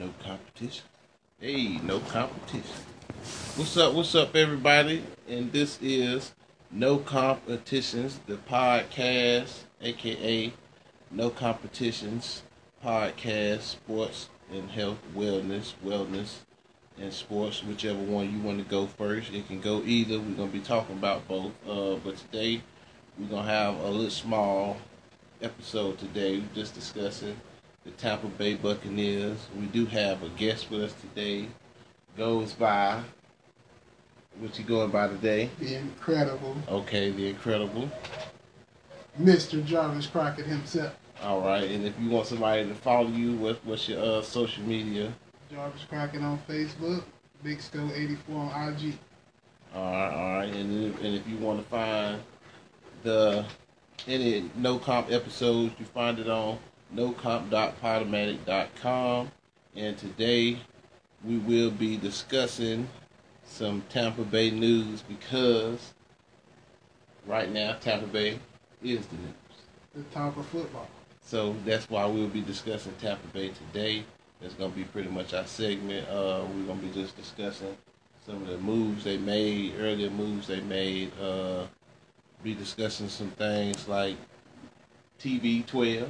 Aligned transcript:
No 0.00 0.14
competition. 0.24 0.84
Hey, 1.38 1.76
no 1.84 1.98
competition. 1.98 2.86
What's 3.56 3.76
up? 3.76 3.92
What's 3.92 4.14
up, 4.14 4.34
everybody? 4.34 5.04
And 5.28 5.52
this 5.52 5.78
is 5.82 6.32
No 6.70 6.96
Competitions, 6.96 8.18
the 8.26 8.36
podcast, 8.36 9.64
aka 9.82 10.54
No 11.10 11.28
Competitions 11.28 12.44
podcast, 12.82 13.60
sports 13.60 14.30
and 14.50 14.70
health, 14.70 14.96
wellness, 15.14 15.74
wellness, 15.84 16.36
and 16.98 17.12
sports, 17.12 17.62
whichever 17.62 17.98
one 17.98 18.32
you 18.32 18.40
want 18.40 18.56
to 18.56 18.64
go 18.64 18.86
first. 18.86 19.34
It 19.34 19.48
can 19.48 19.60
go 19.60 19.82
either. 19.82 20.18
We're 20.18 20.34
gonna 20.34 20.50
be 20.50 20.60
talking 20.60 20.96
about 20.96 21.28
both. 21.28 21.52
Uh, 21.68 21.96
but 21.96 22.16
today 22.16 22.62
we're 23.18 23.28
gonna 23.28 23.46
have 23.46 23.78
a 23.80 23.90
little 23.90 24.08
small 24.08 24.78
episode 25.42 25.98
today. 25.98 26.38
We're 26.38 26.54
just 26.54 26.74
discussing 26.74 27.36
the 27.90 28.02
Tampa 28.02 28.28
Bay 28.28 28.54
Buccaneers. 28.54 29.38
We 29.58 29.66
do 29.66 29.86
have 29.86 30.22
a 30.22 30.28
guest 30.30 30.70
with 30.70 30.82
us 30.82 30.94
today. 30.94 31.48
Goes 32.16 32.52
by 32.52 33.02
what 34.38 34.58
you 34.58 34.64
going 34.64 34.90
by 34.90 35.08
today? 35.08 35.50
The 35.58 35.76
incredible 35.76 36.56
Okay, 36.68 37.10
the 37.10 37.28
incredible. 37.28 37.90
Mr. 39.20 39.64
Jarvis 39.64 40.06
Crockett 40.06 40.46
himself. 40.46 40.94
All 41.22 41.40
right, 41.42 41.64
and 41.64 41.86
if 41.86 41.94
you 42.00 42.08
want 42.10 42.26
somebody 42.26 42.66
to 42.66 42.74
follow 42.74 43.08
you, 43.08 43.36
what, 43.36 43.58
what's 43.64 43.88
your 43.88 44.02
uh, 44.02 44.22
social 44.22 44.62
media? 44.64 45.12
Jarvis 45.50 45.84
Crockett 45.88 46.22
on 46.22 46.38
Facebook. 46.48 47.02
Big 47.42 47.60
Sco 47.60 47.90
84 47.94 48.36
on 48.36 48.68
IG. 48.72 48.94
All 49.74 49.92
right, 49.92 50.14
all 50.14 50.36
right, 50.38 50.54
and 50.54 50.86
if, 50.86 51.02
and 51.02 51.14
if 51.14 51.26
you 51.28 51.36
want 51.38 51.62
to 51.62 51.68
find 51.68 52.20
the 53.02 53.44
any 54.06 54.50
no 54.56 54.78
comp 54.78 55.10
episodes, 55.10 55.72
you 55.78 55.84
find 55.86 56.18
it 56.18 56.28
on 56.28 56.58
nocomp.podomatic.com. 56.94 59.30
And 59.76 59.96
today 59.96 60.58
we 61.24 61.38
will 61.38 61.70
be 61.70 61.96
discussing 61.96 62.88
some 63.44 63.82
Tampa 63.88 64.22
Bay 64.22 64.50
news 64.50 65.02
because 65.02 65.94
right 67.26 67.50
now 67.50 67.76
Tampa 67.80 68.06
Bay 68.06 68.38
is 68.82 69.06
the 69.06 69.16
news. 69.16 69.34
The 70.12 70.20
of 70.20 70.46
football. 70.46 70.88
So 71.22 71.54
that's 71.64 71.88
why 71.90 72.06
we'll 72.06 72.28
be 72.28 72.40
discussing 72.40 72.92
Tampa 73.00 73.26
Bay 73.28 73.50
today. 73.50 74.04
That's 74.40 74.54
gonna 74.54 74.72
be 74.72 74.84
pretty 74.84 75.10
much 75.10 75.34
our 75.34 75.46
segment. 75.46 76.08
Uh, 76.08 76.44
we're 76.54 76.64
gonna 76.64 76.80
be 76.80 76.90
just 76.90 77.16
discussing 77.16 77.76
some 78.24 78.42
of 78.42 78.48
the 78.48 78.58
moves 78.58 79.04
they 79.04 79.18
made, 79.18 79.74
earlier 79.78 80.10
moves 80.10 80.46
they 80.46 80.60
made. 80.60 81.10
Uh, 81.20 81.66
be 82.42 82.54
discussing 82.54 83.08
some 83.08 83.30
things 83.32 83.86
like 83.86 84.16
TB 85.18 85.66
twelve. 85.66 86.08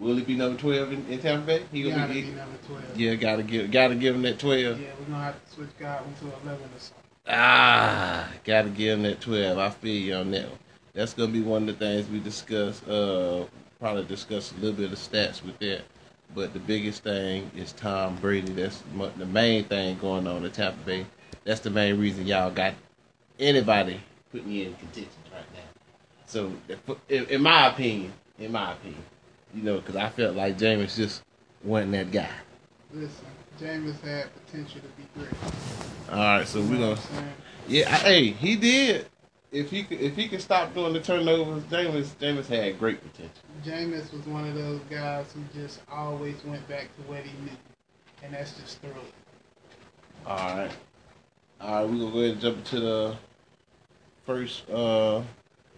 Will 0.00 0.16
he 0.16 0.22
be 0.22 0.34
number 0.34 0.58
twelve 0.58 0.92
in, 0.92 1.06
in 1.08 1.18
Tampa 1.20 1.46
Bay? 1.46 1.62
He 1.70 1.82
gonna 1.82 2.08
be, 2.08 2.22
be 2.22 2.28
number 2.28 2.56
12. 2.66 2.98
yeah, 2.98 3.14
gotta 3.16 3.42
give 3.42 3.70
gotta 3.70 3.94
give 3.94 4.14
him 4.14 4.22
that 4.22 4.38
twelve. 4.38 4.80
Yeah, 4.80 4.88
we're 4.98 5.04
gonna 5.06 5.24
have 5.24 5.44
to 5.44 5.52
switch 5.52 5.68
Godwin 5.78 6.14
to 6.14 6.24
11 6.24 6.52
or 6.52 6.68
something. 6.78 7.04
Ah, 7.28 8.28
gotta 8.42 8.70
give 8.70 8.98
him 8.98 9.02
that 9.02 9.20
twelve. 9.20 9.58
I 9.58 9.68
feel 9.68 9.94
you 9.94 10.14
on 10.14 10.30
that 10.30 10.48
one. 10.48 10.58
That's 10.94 11.12
gonna 11.12 11.30
be 11.30 11.42
one 11.42 11.68
of 11.68 11.78
the 11.78 11.84
things 11.84 12.08
we 12.08 12.18
discuss. 12.18 12.82
Uh, 12.88 13.44
probably 13.78 14.04
discuss 14.04 14.52
a 14.52 14.54
little 14.56 14.72
bit 14.72 14.90
of 14.90 14.98
stats 14.98 15.44
with 15.44 15.58
that. 15.58 15.82
But 16.34 16.54
the 16.54 16.60
biggest 16.60 17.02
thing 17.02 17.50
is 17.54 17.72
Tom 17.72 18.16
Brady. 18.16 18.52
That's 18.52 18.82
the 19.18 19.26
main 19.26 19.64
thing 19.64 19.98
going 19.98 20.26
on 20.26 20.44
in 20.44 20.50
Tampa 20.50 20.82
Bay. 20.86 21.06
That's 21.44 21.60
the 21.60 21.70
main 21.70 21.98
reason 21.98 22.26
y'all 22.26 22.50
got 22.50 22.74
anybody 23.38 24.00
putting 24.32 24.50
you 24.50 24.66
in 24.68 24.74
contention 24.76 25.10
right 25.32 25.44
now. 25.52 25.60
So, 26.26 26.52
in 27.08 27.42
my 27.42 27.68
opinion, 27.68 28.12
in 28.38 28.52
my 28.52 28.72
opinion, 28.72 29.02
you 29.54 29.62
know, 29.62 29.76
because 29.76 29.96
I 29.96 30.08
felt 30.10 30.36
like 30.36 30.58
Jameis 30.58 30.96
just 30.96 31.22
wasn't 31.62 31.92
that 31.92 32.10
guy. 32.10 32.30
Listen, 32.92 33.26
Jameis 33.60 34.00
had 34.02 34.28
potential 34.46 34.80
to 34.80 34.88
be 35.00 35.08
great. 35.14 35.32
All 36.10 36.16
right, 36.16 36.46
so 36.46 36.60
we're 36.62 36.78
gonna. 36.78 36.98
Yeah, 37.68 37.92
I, 37.92 37.98
hey, 37.98 38.26
he 38.30 38.56
did. 38.56 39.06
If 39.52 39.70
he 39.70 39.82
could, 39.82 40.00
if 40.00 40.16
he 40.16 40.28
could 40.28 40.40
stop 40.40 40.74
doing 40.74 40.92
the 40.92 41.00
turnovers, 41.00 41.62
Jameis 41.64 42.14
Jameis 42.20 42.46
had 42.46 42.78
great 42.78 43.00
potential. 43.00 43.42
Jameis 43.64 44.12
was 44.12 44.26
one 44.26 44.46
of 44.46 44.54
those 44.54 44.80
guys 44.90 45.32
who 45.32 45.60
just 45.60 45.80
always 45.90 46.42
went 46.44 46.66
back 46.68 46.88
to 46.96 47.02
what 47.02 47.20
he 47.22 47.32
knew. 47.42 47.50
And 48.22 48.34
that's 48.34 48.52
just 48.52 48.80
throw. 48.80 48.90
All 50.26 50.36
right, 50.36 50.70
all 51.60 51.74
right, 51.74 51.84
we're 51.84 51.98
gonna 51.98 52.12
go 52.12 52.18
ahead 52.18 52.30
and 52.32 52.40
jump 52.40 52.58
into 52.58 52.80
the 52.80 53.16
first 54.26 54.68
uh, 54.70 55.22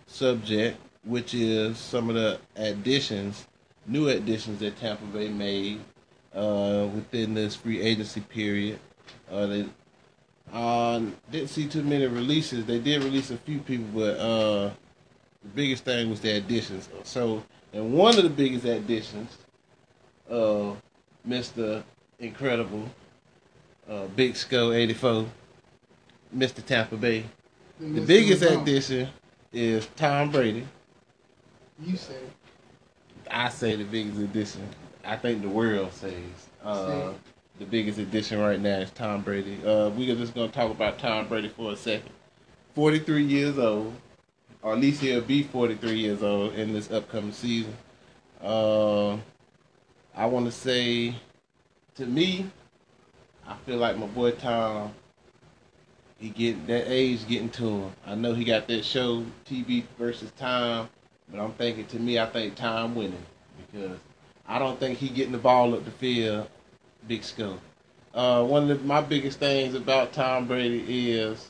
subject, 0.06 0.78
which 1.04 1.34
is 1.34 1.78
some 1.78 2.08
of 2.08 2.14
the 2.14 2.38
additions, 2.56 3.46
new 3.86 4.08
additions 4.08 4.60
that 4.60 4.78
Tampa 4.78 5.04
Bay 5.06 5.28
made 5.28 5.80
uh, 6.34 6.88
within 6.94 7.34
this 7.34 7.56
free 7.56 7.80
agency 7.80 8.20
period. 8.20 8.78
Uh, 9.30 9.46
they 9.46 9.66
uh, 10.52 11.00
didn't 11.30 11.48
see 11.48 11.66
too 11.66 11.82
many 11.82 12.06
releases. 12.06 12.64
They 12.64 12.78
did 12.78 13.02
release 13.02 13.30
a 13.30 13.36
few 13.36 13.58
people, 13.58 13.86
but 13.94 14.18
uh, 14.18 14.70
the 15.42 15.48
biggest 15.54 15.84
thing 15.84 16.10
was 16.10 16.20
the 16.20 16.36
additions. 16.36 16.88
So, 17.02 17.42
and 17.72 17.92
one 17.92 18.16
of 18.16 18.22
the 18.22 18.30
biggest 18.30 18.64
additions, 18.64 19.38
uh, 20.30 20.74
Mister 21.24 21.82
Incredible, 22.18 22.88
uh, 23.88 24.06
Big 24.14 24.36
Skull 24.36 24.72
eighty 24.72 24.94
four, 24.94 25.26
Mister 26.30 26.62
Tampa 26.62 26.96
Bay. 26.96 27.24
The 27.80 28.00
biggest 28.00 28.42
addition 28.42 29.08
is 29.52 29.88
Tom 29.96 30.30
Brady. 30.30 30.66
You 31.82 31.96
say. 31.96 32.14
I 33.32 33.48
say 33.48 33.76
the 33.76 33.84
biggest 33.84 34.18
addition. 34.18 34.68
I 35.04 35.16
think 35.16 35.42
the 35.42 35.48
world 35.48 35.92
says 35.92 36.12
uh, 36.62 37.12
the 37.58 37.64
biggest 37.64 37.98
addition 37.98 38.38
right 38.38 38.60
now 38.60 38.78
is 38.80 38.90
Tom 38.90 39.22
Brady. 39.22 39.58
Uh, 39.64 39.88
we 39.88 40.10
are 40.10 40.16
just 40.16 40.34
gonna 40.34 40.52
talk 40.52 40.70
about 40.70 40.98
Tom 40.98 41.28
Brady 41.28 41.48
for 41.48 41.72
a 41.72 41.76
second. 41.76 42.10
Forty 42.74 42.98
three 42.98 43.24
years 43.24 43.58
old, 43.58 43.94
or 44.62 44.74
at 44.74 44.78
least 44.78 45.00
he'll 45.00 45.22
be 45.22 45.42
forty 45.42 45.74
three 45.74 45.98
years 45.98 46.22
old 46.22 46.54
in 46.54 46.74
this 46.74 46.90
upcoming 46.90 47.32
season. 47.32 47.74
Uh, 48.42 49.14
I 50.14 50.26
want 50.26 50.46
to 50.46 50.52
say, 50.52 51.14
to 51.94 52.04
me, 52.04 52.50
I 53.46 53.56
feel 53.64 53.78
like 53.78 53.96
my 53.96 54.06
boy 54.06 54.32
Tom. 54.32 54.92
He 56.18 56.28
get 56.28 56.68
that 56.68 56.84
age 56.86 57.26
getting 57.26 57.50
to 57.50 57.68
him. 57.68 57.92
I 58.06 58.14
know 58.14 58.32
he 58.32 58.44
got 58.44 58.68
that 58.68 58.84
show 58.84 59.24
TB 59.44 59.84
versus 59.98 60.30
Time, 60.32 60.88
but 61.30 61.40
I'm 61.40 61.52
thinking 61.52 61.86
to 61.86 61.98
me, 61.98 62.18
I 62.18 62.26
think 62.26 62.54
Time 62.54 62.94
winning 62.94 63.24
because 63.70 63.98
I 64.46 64.58
don't 64.58 64.78
think 64.78 64.98
he 64.98 65.08
getting 65.08 65.32
the 65.32 65.38
ball 65.38 65.74
up 65.74 65.84
the 65.84 65.90
field. 65.90 66.48
Big 67.08 67.24
skull. 67.24 67.58
Uh, 68.14 68.44
one 68.44 68.70
of 68.70 68.80
the, 68.80 68.84
my 68.86 69.00
biggest 69.00 69.38
things 69.38 69.74
about 69.74 70.12
Tom 70.12 70.46
Brady 70.46 71.12
is 71.12 71.48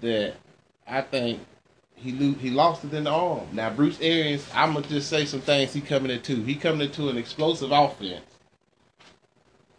that 0.00 0.34
I 0.86 1.02
think 1.02 1.40
he 1.94 2.12
lo- 2.12 2.34
he 2.38 2.50
lost 2.50 2.84
it 2.84 2.94
in 2.94 3.04
the 3.04 3.10
arm. 3.10 3.46
Now 3.52 3.70
Bruce 3.70 3.98
Arians, 4.00 4.46
I'm 4.54 4.74
gonna 4.74 4.86
just 4.86 5.08
say 5.08 5.24
some 5.24 5.40
things 5.40 5.72
he 5.72 5.80
coming 5.80 6.10
into. 6.10 6.42
He 6.42 6.54
coming 6.54 6.80
into 6.80 7.08
an 7.08 7.16
explosive 7.18 7.70
offense. 7.70 8.22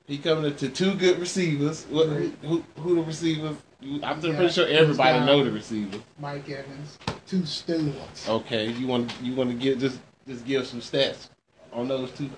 He 0.06 0.18
coming 0.18 0.46
into 0.46 0.70
two 0.70 0.96
good 0.96 1.18
receivers. 1.20 1.86
What, 1.86 2.08
who, 2.08 2.64
who 2.78 2.96
the 2.96 3.02
receivers? 3.04 3.56
I'm 3.82 4.02
Yeah, 4.22 4.36
pretty 4.36 4.50
sure 4.50 4.68
everybody 4.68 5.26
know 5.26 5.44
the 5.44 5.52
receivers. 5.52 6.02
Mike 6.20 6.50
Evans. 6.50 6.98
Two 7.28 7.46
studs. 7.46 8.28
Okay, 8.28 8.70
you 8.72 8.88
want 8.88 9.14
you 9.22 9.34
want 9.36 9.50
to 9.50 9.56
give 9.56 9.80
just 9.80 10.00
just 10.28 10.46
give 10.46 10.68
some 10.68 10.82
stats 10.82 11.30
on 11.72 11.88
those 11.88 12.12
two. 12.12 12.30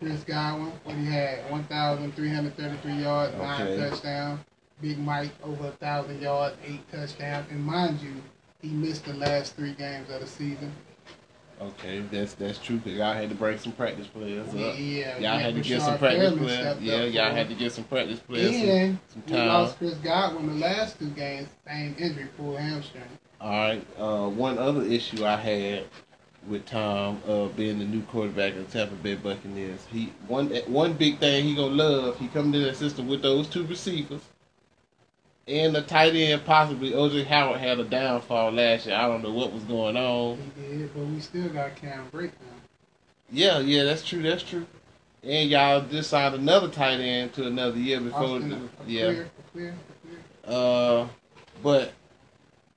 Chris 0.00 0.22
Godwin, 0.24 0.72
what 0.82 0.96
he 0.96 1.06
had, 1.06 1.50
1,333 1.50 2.92
yards, 2.94 3.34
nine 3.38 3.62
Okay. 3.62 3.76
touchdowns. 3.90 4.40
Big 4.82 4.98
Mike, 4.98 5.30
over 5.42 5.62
1,000 5.64 6.20
yards, 6.20 6.56
eight 6.66 6.80
touchdowns. 6.92 7.46
And 7.50 7.64
mind 7.64 8.00
you, 8.00 8.12
he 8.60 8.68
missed 8.68 9.04
the 9.06 9.14
last 9.14 9.54
three 9.56 9.72
games 9.72 10.10
of 10.10 10.20
the 10.20 10.26
season. 10.26 10.72
Okay, 11.60 12.00
that's 12.10 12.34
that's 12.34 12.58
true. 12.58 12.80
Cause 12.80 12.92
y'all 12.92 13.14
had 13.14 13.28
to 13.30 13.34
break 13.36 13.60
some 13.60 13.72
practice 13.72 14.08
players 14.08 14.48
up. 14.48 14.54
Yeah, 14.76 15.18
Y'all 15.18 15.38
had 15.38 15.54
to 15.54 15.60
get 15.60 15.80
some 15.80 15.96
practice 15.98 16.34
players. 16.36 16.80
Yeah, 16.80 17.04
y'all 17.04 17.32
had 17.34 17.48
to 17.48 17.54
get 17.54 17.72
some 17.72 17.84
practice 17.84 18.18
players. 18.18 18.50
some- 18.56 18.68
And 18.68 18.98
some 19.06 19.22
we 19.26 19.32
time. 19.32 19.48
lost 19.48 19.78
Chris 19.78 19.94
Godwin 19.94 20.46
the 20.48 20.66
last 20.66 20.98
two 20.98 21.10
games, 21.10 21.48
same 21.66 21.94
injury, 21.98 22.26
pulled 22.36 22.58
hamstring. 22.58 23.04
All 23.44 23.50
right. 23.50 23.86
Uh, 23.98 24.28
one 24.30 24.56
other 24.56 24.82
issue 24.84 25.26
I 25.26 25.36
had 25.36 25.84
with 26.48 26.64
Tom 26.64 27.20
uh, 27.28 27.46
being 27.48 27.78
the 27.78 27.84
new 27.84 28.00
quarterback 28.04 28.54
of 28.54 28.70
the 28.70 28.78
Tampa 28.78 28.94
Bay 28.94 29.16
Buccaneers, 29.16 29.86
he 29.92 30.14
one 30.28 30.48
one 30.66 30.94
big 30.94 31.18
thing 31.18 31.44
he 31.44 31.54
gonna 31.54 31.74
love. 31.74 32.18
He 32.18 32.28
come 32.28 32.52
to 32.52 32.58
that 32.60 32.76
system 32.76 33.06
with 33.06 33.20
those 33.20 33.46
two 33.46 33.66
receivers 33.66 34.22
and 35.46 35.74
the 35.74 35.82
tight 35.82 36.14
end. 36.14 36.42
Possibly 36.46 36.92
OJ 36.92 37.26
Howard 37.26 37.60
had 37.60 37.78
a 37.78 37.84
downfall 37.84 38.52
last 38.52 38.86
year. 38.86 38.96
I 38.96 39.06
don't 39.08 39.22
know 39.22 39.32
what 39.32 39.52
was 39.52 39.64
going 39.64 39.98
on. 39.98 40.38
He 40.56 40.78
did, 40.78 40.94
but 40.94 41.04
we 41.04 41.20
still 41.20 41.50
got 41.50 41.76
Cam 41.76 42.08
Brate 42.10 42.32
now. 42.40 42.56
Yeah, 43.30 43.58
yeah, 43.58 43.84
that's 43.84 44.02
true. 44.02 44.22
That's 44.22 44.42
true. 44.42 44.66
And 45.22 45.50
y'all 45.50 45.82
just 45.82 46.08
signed 46.08 46.34
another 46.34 46.68
tight 46.68 47.00
end 47.00 47.34
to 47.34 47.46
another 47.46 47.76
year 47.76 48.00
before. 48.00 48.22
Austin, 48.22 48.70
the, 48.86 48.90
yeah. 48.90 49.04
clear, 49.04 49.30
clear, 49.52 49.74
clear. 50.02 50.56
Uh, 50.56 51.08
but 51.62 51.92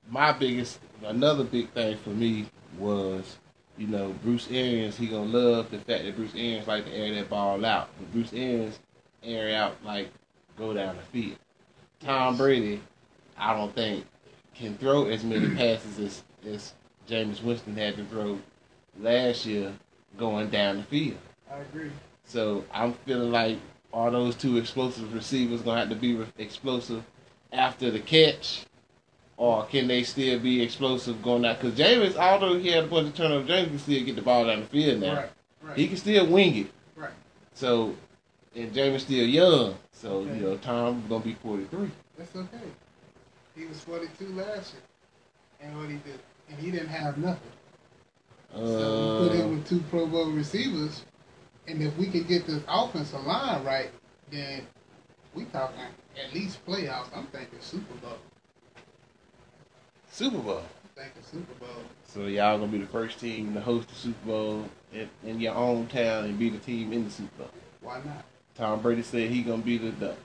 my 0.09 0.31
biggest, 0.31 0.79
another 1.03 1.43
big 1.43 1.69
thing 1.71 1.97
for 1.97 2.09
me 2.09 2.47
was, 2.77 3.37
you 3.77 3.87
know, 3.87 4.13
Bruce 4.23 4.47
Arians. 4.49 4.97
He 4.97 5.07
gonna 5.07 5.25
love 5.25 5.71
the 5.71 5.77
fact 5.77 6.03
that 6.03 6.15
Bruce 6.15 6.33
Arians 6.35 6.67
like 6.67 6.85
to 6.85 6.93
air 6.93 7.13
that 7.15 7.29
ball 7.29 7.63
out. 7.65 7.89
But 7.97 8.11
Bruce 8.11 8.33
Arians 8.33 8.79
air 9.23 9.55
out 9.55 9.75
like 9.83 10.09
go 10.57 10.73
down 10.73 10.95
the 10.97 11.03
field. 11.03 11.37
Tom 11.99 12.37
Brady, 12.37 12.81
I 13.37 13.53
don't 13.53 13.73
think 13.73 14.05
can 14.55 14.77
throw 14.77 15.05
as 15.05 15.23
many 15.23 15.49
passes 15.55 15.99
as 15.99 16.23
as 16.47 16.73
Jameis 17.09 17.43
Winston 17.43 17.75
had 17.75 17.95
to 17.97 18.05
throw 18.05 18.39
last 18.99 19.45
year 19.45 19.73
going 20.17 20.49
down 20.49 20.77
the 20.77 20.83
field. 20.83 21.17
I 21.51 21.59
agree. 21.59 21.91
So 22.25 22.65
I'm 22.71 22.93
feeling 23.05 23.31
like 23.31 23.57
all 23.93 24.11
those 24.11 24.35
two 24.35 24.57
explosive 24.57 25.13
receivers 25.13 25.61
gonna 25.61 25.79
have 25.79 25.89
to 25.89 25.95
be 25.95 26.15
re- 26.15 26.27
explosive 26.37 27.03
after 27.51 27.89
the 27.89 27.99
catch, 27.99 28.65
or 29.37 29.65
can 29.67 29.87
they 29.87 30.03
still 30.03 30.39
be 30.39 30.61
explosive 30.61 31.21
going 31.21 31.45
out? 31.45 31.59
Because 31.61 31.77
Jameis, 31.77 32.15
although 32.17 32.57
he 32.57 32.69
had 32.69 32.85
a 32.85 32.87
bunch 32.87 33.07
of 33.09 33.15
turnovers, 33.15 33.47
Jameis 33.49 33.67
can 33.69 33.79
still 33.79 34.03
get 34.03 34.15
the 34.15 34.21
ball 34.21 34.45
down 34.45 34.61
the 34.61 34.65
field 34.67 35.01
now. 35.01 35.15
Right. 35.15 35.29
Right. 35.61 35.77
He 35.77 35.87
can 35.87 35.97
still 35.97 36.27
wing 36.27 36.55
it. 36.57 36.67
Right. 36.95 37.11
So, 37.53 37.95
and 38.55 38.71
Jameis 38.73 39.01
still 39.01 39.25
young. 39.25 39.75
So 39.91 40.09
Okay. 40.17 40.35
you 40.37 40.41
know, 40.43 40.57
Tom's 40.57 41.07
gonna 41.07 41.23
be 41.23 41.33
43. 41.35 41.89
That's 42.17 42.35
okay. 42.35 42.57
He 43.55 43.65
was 43.65 43.79
42 43.81 44.27
last 44.33 44.73
year, 44.73 44.81
and 45.61 45.77
what 45.77 45.89
he 45.89 45.95
did, 45.97 46.19
and 46.49 46.59
he 46.59 46.69
didn't 46.71 46.89
have 46.89 47.17
nothing. 47.17 47.51
So 48.53 48.61
we 48.61 49.27
put 49.27 49.35
Uh, 49.35 49.41
him 49.41 49.55
with 49.55 49.67
two 49.67 49.79
Pro 49.89 50.05
Bowl 50.07 50.31
receivers, 50.31 51.03
and 51.67 51.81
if 51.81 51.95
we 51.97 52.07
can 52.07 52.23
get 52.23 52.45
this 52.47 52.63
offensive 52.67 53.23
line 53.25 53.63
right, 53.63 53.89
then 54.31 54.65
we 55.33 55.45
talking 55.45 55.79
at 56.23 56.33
least 56.33 56.63
playoffs. 56.65 57.09
I'm 57.15 57.25
thinking 57.27 57.59
Super 57.61 57.93
Bowl. 57.95 58.17
Super 60.17 60.39
Bowl. 60.39 60.57
I'm 60.57 61.03
thinking 61.03 61.21
Super 61.31 61.53
Bowl. 61.63 61.83
So 62.07 62.21
y'all 62.21 62.57
gonna 62.57 62.71
be 62.71 62.79
the 62.79 62.87
first 62.87 63.19
team 63.19 63.53
to 63.53 63.61
host 63.61 63.87
the 63.89 63.93
Super 63.93 64.25
Bowl 64.25 64.65
in, 64.91 65.07
in 65.23 65.39
your 65.39 65.53
own 65.53 65.85
town 65.85 66.25
and 66.25 66.39
be 66.39 66.49
the 66.49 66.57
team 66.57 66.91
in 66.91 67.03
the 67.05 67.11
Super 67.11 67.43
Bowl. 67.43 67.49
Why 67.81 67.97
not? 68.03 68.25
Tom 68.55 68.81
Brady 68.81 69.03
said 69.03 69.29
he 69.29 69.43
gonna 69.43 69.61
be 69.61 69.77
the. 69.77 69.91
the 69.91 70.15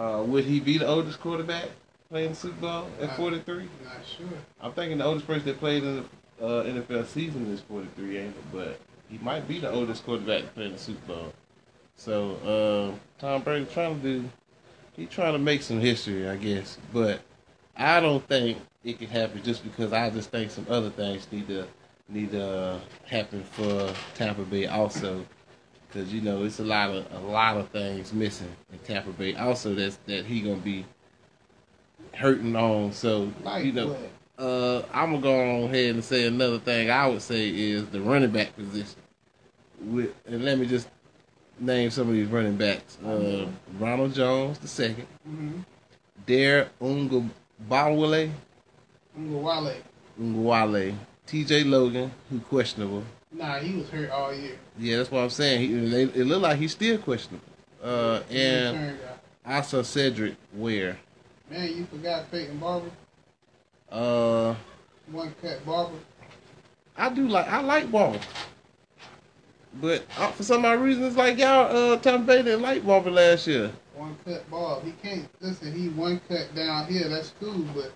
uh, 0.00 0.22
would 0.22 0.44
he 0.46 0.60
be 0.60 0.78
the 0.78 0.86
oldest 0.86 1.20
quarterback 1.20 1.68
playing 2.08 2.30
the 2.30 2.36
Super 2.36 2.58
Bowl 2.62 2.86
at 3.02 3.10
Uh, 3.10 3.16
43? 3.16 3.64
Not 3.84 3.92
sure. 4.16 4.26
I'm 4.62 4.72
thinking 4.72 4.96
the 4.96 5.04
oldest 5.04 5.26
person 5.26 5.44
that 5.44 5.58
played 5.58 5.84
in 5.84 6.06
the 6.38 6.46
uh, 6.46 6.64
NFL 6.64 7.04
season 7.04 7.52
is 7.52 7.60
43, 7.60 8.16
ain't 8.16 8.28
it? 8.34 8.34
But 8.50 8.80
he 9.10 9.18
might 9.18 9.46
be 9.46 9.58
the 9.58 9.70
oldest 9.70 10.06
quarterback 10.06 10.44
to 10.44 10.48
play 10.48 10.64
in 10.64 10.72
the 10.72 10.78
Super 10.78 11.06
Bowl. 11.06 11.34
So 11.96 12.96
uh, 12.96 13.20
Tom 13.20 13.42
Brady 13.42 13.66
trying 13.66 14.00
to 14.00 14.20
do, 14.22 14.30
he 14.96 15.04
trying 15.04 15.34
to 15.34 15.38
make 15.38 15.60
some 15.62 15.80
history, 15.80 16.26
I 16.26 16.36
guess. 16.36 16.78
But 16.94 17.20
I 17.76 18.00
don't 18.00 18.26
think 18.26 18.56
it 18.84 18.98
can 18.98 19.08
happen 19.08 19.42
just 19.42 19.62
because 19.64 19.92
I 19.92 20.10
just 20.10 20.30
think 20.30 20.50
some 20.50 20.66
other 20.68 20.90
things 20.90 21.26
need 21.30 21.48
to 21.48 21.66
need 22.08 22.32
to 22.32 22.44
uh, 22.44 22.80
happen 23.06 23.42
for 23.44 23.92
Tampa 24.14 24.42
Bay 24.42 24.66
also. 24.66 25.24
Because 25.88 26.12
you 26.12 26.20
know 26.22 26.44
it's 26.44 26.58
a 26.58 26.64
lot 26.64 26.90
of 26.90 27.06
a 27.12 27.18
lot 27.26 27.56
of 27.58 27.68
things 27.68 28.12
missing 28.12 28.54
in 28.72 28.78
Tampa 28.80 29.10
Bay. 29.10 29.34
Also, 29.34 29.74
that's 29.74 29.96
that 30.06 30.24
he 30.24 30.40
gonna 30.40 30.56
be 30.56 30.84
hurting 32.14 32.56
on. 32.56 32.92
So 32.92 33.30
Like 33.42 33.64
you 33.64 33.72
know, 33.72 33.88
what? 33.88 34.44
uh, 34.44 34.82
I'm 34.92 35.10
gonna 35.12 35.22
go 35.22 35.40
on 35.40 35.64
ahead 35.64 35.94
and 35.94 36.04
say 36.04 36.26
another 36.26 36.58
thing. 36.58 36.90
I 36.90 37.06
would 37.08 37.22
say 37.22 37.48
is 37.48 37.86
the 37.88 38.00
running 38.00 38.30
back 38.30 38.56
position. 38.56 38.96
With 39.80 40.14
and 40.26 40.44
let 40.44 40.58
me 40.58 40.66
just 40.66 40.88
name 41.58 41.90
some 41.90 42.08
of 42.08 42.14
these 42.14 42.28
running 42.28 42.56
backs: 42.56 42.98
uh, 43.04 43.46
Ronald 43.78 44.14
Jones 44.14 44.58
the 44.58 44.68
second, 44.68 45.06
Mm-hmm. 45.28 45.60
Dare 46.26 46.70
Ogunbowale, 46.80 48.30
Ngawale. 49.18 49.76
Ogunbowale, 50.20 50.94
T.J. 51.26 51.64
Logan, 51.64 52.10
who 52.30 52.40
questionable. 52.40 53.02
Nah, 53.32 53.58
he 53.58 53.76
was 53.76 53.88
hurt 53.88 54.10
all 54.10 54.32
year. 54.34 54.58
Yeah, 54.78 54.98
that's 54.98 55.10
what 55.10 55.22
I'm 55.22 55.30
saying. 55.30 55.60
He, 55.60 56.02
it, 56.02 56.16
it 56.16 56.24
looked 56.24 56.42
like 56.42 56.58
he's 56.58 56.72
still 56.72 56.98
questionable. 56.98 57.44
Uh, 57.82 58.20
and 58.30 58.98
also 59.44 59.82
Cedric 59.82 60.36
Ware. 60.54 60.98
Man, 61.50 61.76
you 61.76 61.86
forgot 61.86 62.30
Peyton 62.30 62.58
Barber. 62.58 62.90
Uh, 63.90 64.54
One 65.10 65.34
cut 65.42 65.64
Barber. 65.66 65.96
I 66.96 67.08
do 67.08 67.26
like 67.26 67.48
I 67.48 67.60
like 67.62 67.90
Barber, 67.90 68.20
but 69.80 70.04
uh, 70.18 70.30
for 70.32 70.42
some 70.42 70.64
odd 70.64 70.80
reason 70.80 71.04
it's 71.04 71.16
like 71.16 71.38
y'all 71.38 71.74
uh 71.94 71.96
Tom 71.96 72.26
Brady 72.26 72.44
didn't 72.44 72.62
like 72.62 72.86
Barber 72.86 73.10
last 73.10 73.46
year. 73.46 73.72
One 73.96 74.16
cut 74.24 74.48
ball. 74.50 74.80
He 74.80 74.92
can't 75.02 75.28
listen. 75.40 75.72
He 75.74 75.88
one 75.88 76.20
cut 76.28 76.54
down 76.54 76.86
here. 76.86 77.08
That's 77.08 77.32
cool, 77.40 77.64
but 77.74 77.92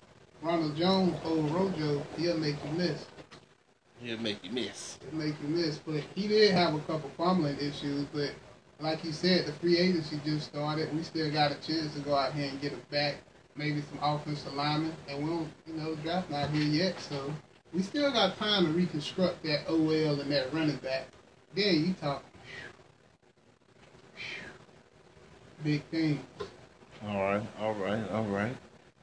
Ronald 0.47 0.77
Jones, 0.77 1.13
old 1.25 1.51
Rojo, 1.51 2.01
he'll 2.15 2.37
make 2.37 2.55
you 2.63 2.71
miss. 2.77 3.05
He'll 3.99 4.17
make 4.19 4.41
you 4.45 4.51
miss. 4.51 4.97
He'll 5.03 5.19
make 5.19 5.35
you 5.41 5.49
miss. 5.49 5.77
But 5.77 6.05
he 6.15 6.25
did 6.29 6.53
have 6.53 6.73
a 6.73 6.79
couple 6.79 7.11
fumbling 7.17 7.57
issues. 7.57 8.05
But 8.13 8.31
like 8.79 9.03
you 9.03 9.11
said, 9.11 9.45
the 9.45 9.51
free 9.51 9.77
agency 9.77 10.21
just 10.23 10.47
started. 10.47 10.95
We 10.95 11.03
still 11.03 11.29
got 11.29 11.51
a 11.51 11.55
chance 11.55 11.93
to 11.95 11.99
go 11.99 12.15
out 12.15 12.31
here 12.31 12.47
and 12.49 12.61
get 12.61 12.71
it 12.71 12.89
back. 12.89 13.15
Maybe 13.57 13.81
some 13.81 13.99
offensive 14.01 14.53
linemen, 14.53 14.93
and 15.09 15.21
we 15.21 15.29
don't, 15.29 15.49
you 15.65 15.73
know, 15.73 15.95
draft 15.95 16.29
not 16.29 16.49
here 16.51 16.63
yet. 16.63 16.97
So 17.01 17.33
we 17.73 17.81
still 17.81 18.09
got 18.13 18.37
time 18.37 18.67
to 18.67 18.71
reconstruct 18.71 19.43
that 19.43 19.67
OL 19.67 20.21
and 20.21 20.31
that 20.31 20.53
running 20.53 20.77
back. 20.77 21.07
Then 21.55 21.87
you 21.87 21.93
talk 21.93 22.23
big 25.61 25.83
things. 25.91 26.21
All 27.05 27.21
right, 27.21 27.43
all 27.59 27.73
right, 27.73 28.09
all 28.11 28.23
right. 28.25 28.55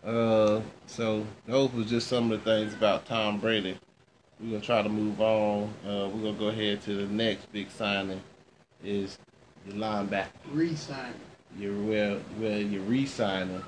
Uh, 0.05 0.61
so 0.87 1.27
those 1.47 1.73
was 1.73 1.89
just 1.89 2.09
some 2.09 2.31
of 2.31 2.45
the 2.45 2.51
things 2.51 2.75
about 2.75 3.06
Tom 3.06 3.41
Brady. 3.41 3.79
We're 4.41 4.51
gonna 4.51 4.61
try 4.61 4.83
to 4.83 4.89
move 4.89 5.21
on. 5.21 5.73
Uh, 5.87 6.09
we're 6.09 6.33
gonna 6.33 6.39
go 6.39 6.49
ahead 6.49 6.83
to 6.83 6.95
the 6.95 7.06
next 7.12 7.51
big 7.53 7.71
signing. 7.71 8.21
Is 8.85 9.19
your 9.67 9.77
linebacker. 9.77 10.27
Re-signing. 10.53 11.15
You're 11.59 11.81
well, 11.81 12.21
well, 12.39 12.59
you're 12.59 12.83
re-signing. 12.83 13.62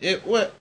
It 0.00 0.26
what? 0.26 0.54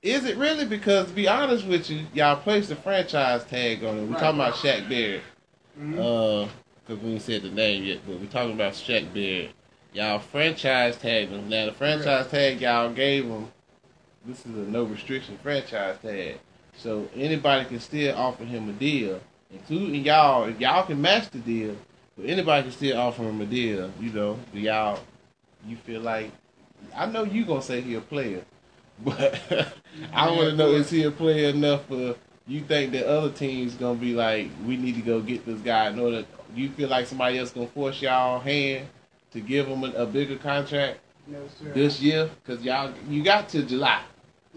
Is 0.00 0.24
it 0.24 0.36
really? 0.38 0.64
Because 0.64 1.08
to 1.08 1.12
be 1.12 1.28
honest 1.28 1.66
with 1.66 1.90
you, 1.90 2.06
y'all 2.14 2.36
placed 2.36 2.68
the 2.70 2.76
franchise 2.76 3.44
tag 3.44 3.84
on 3.84 3.98
it. 3.98 4.02
We're 4.02 4.06
Right. 4.12 4.20
talking 4.20 4.40
about 4.40 4.54
Shaq 4.54 4.88
Barrett. 4.88 5.22
Mhm. 5.78 5.98
Uh, 5.98 6.48
because 6.86 7.02
we 7.02 7.10
ain't 7.12 7.22
said 7.22 7.42
the 7.42 7.50
name 7.50 7.84
yet, 7.84 7.98
but 8.06 8.18
we're 8.18 8.26
talking 8.26 8.54
about 8.54 8.72
Shaq 8.72 9.12
Barrett. 9.12 9.50
Y'all 9.92 10.18
franchise 10.20 10.96
tagged 10.96 11.32
him. 11.32 11.48
Now 11.50 11.66
the 11.66 11.72
franchise 11.72 12.28
tag 12.28 12.60
y'all 12.62 12.90
gave 12.92 13.24
him. 13.26 13.48
This 14.28 14.40
is 14.40 14.54
a 14.54 14.70
no 14.70 14.84
restriction 14.84 15.38
franchise 15.42 15.96
tag, 16.02 16.38
so 16.76 17.08
anybody 17.16 17.64
can 17.64 17.80
still 17.80 18.14
offer 18.14 18.44
him 18.44 18.68
a 18.68 18.72
deal, 18.72 19.20
including 19.50 20.04
y'all. 20.04 20.44
If 20.44 20.60
y'all 20.60 20.84
can 20.84 21.00
match 21.00 21.30
the 21.30 21.38
deal, 21.38 21.74
but 22.14 22.26
anybody 22.26 22.64
can 22.64 22.72
still 22.72 22.98
offer 22.98 23.22
him 23.22 23.40
a 23.40 23.46
deal. 23.46 23.90
You 23.98 24.12
know, 24.12 24.38
do 24.52 24.60
y'all? 24.60 25.00
You 25.66 25.76
feel 25.76 26.02
like? 26.02 26.30
I 26.94 27.06
know 27.06 27.24
you 27.24 27.46
gonna 27.46 27.62
say 27.62 27.80
he 27.80 27.94
a 27.94 28.02
player, 28.02 28.42
but 29.02 29.40
I 30.12 30.30
want 30.30 30.50
to 30.50 30.56
know 30.56 30.72
is 30.72 30.90
he 30.90 31.04
a 31.04 31.10
player 31.10 31.48
enough 31.48 31.86
for 31.86 32.14
you 32.46 32.60
think 32.60 32.92
that 32.92 33.06
other 33.06 33.30
teams 33.30 33.76
gonna 33.76 33.98
be 33.98 34.12
like, 34.12 34.50
we 34.66 34.76
need 34.76 34.96
to 34.96 35.02
go 35.02 35.22
get 35.22 35.46
this 35.46 35.60
guy 35.60 35.88
in 35.88 35.98
order. 35.98 36.26
You 36.54 36.68
feel 36.68 36.90
like 36.90 37.06
somebody 37.06 37.38
else 37.38 37.50
gonna 37.50 37.66
force 37.68 38.02
y'all 38.02 38.40
hand 38.40 38.88
to 39.32 39.40
give 39.40 39.66
him 39.66 39.84
a, 39.84 39.90
a 39.92 40.04
bigger 40.04 40.36
contract 40.36 40.98
No, 41.26 41.38
sir. 41.58 41.72
this 41.72 42.02
year? 42.02 42.28
Cause 42.46 42.60
y'all 42.60 42.92
you 43.08 43.24
got 43.24 43.48
to 43.50 43.62
July. 43.62 44.02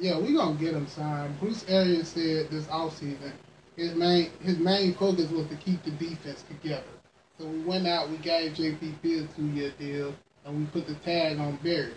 Yeah, 0.01 0.19
we 0.19 0.33
gonna 0.33 0.57
get 0.57 0.73
him 0.73 0.87
signed. 0.87 1.39
Bruce 1.39 1.63
Arians 1.69 2.09
said 2.09 2.49
this 2.49 2.65
offseason 2.65 3.31
his 3.75 3.95
main 3.95 4.29
his 4.41 4.57
main 4.59 4.93
focus 4.93 5.29
was 5.31 5.47
to 5.47 5.55
keep 5.55 5.83
the 5.83 5.91
defense 5.91 6.43
together. 6.43 6.83
So 7.37 7.45
we 7.45 7.59
went 7.59 7.87
out, 7.87 8.09
we 8.09 8.17
gave 8.17 8.53
JP 8.53 8.99
Fields 8.99 9.33
two 9.35 9.47
year 9.47 9.71
deal, 9.79 10.13
and 10.45 10.59
we 10.59 10.65
put 10.65 10.87
the 10.87 10.95
tag 10.95 11.39
on 11.39 11.57
Barrett. 11.63 11.95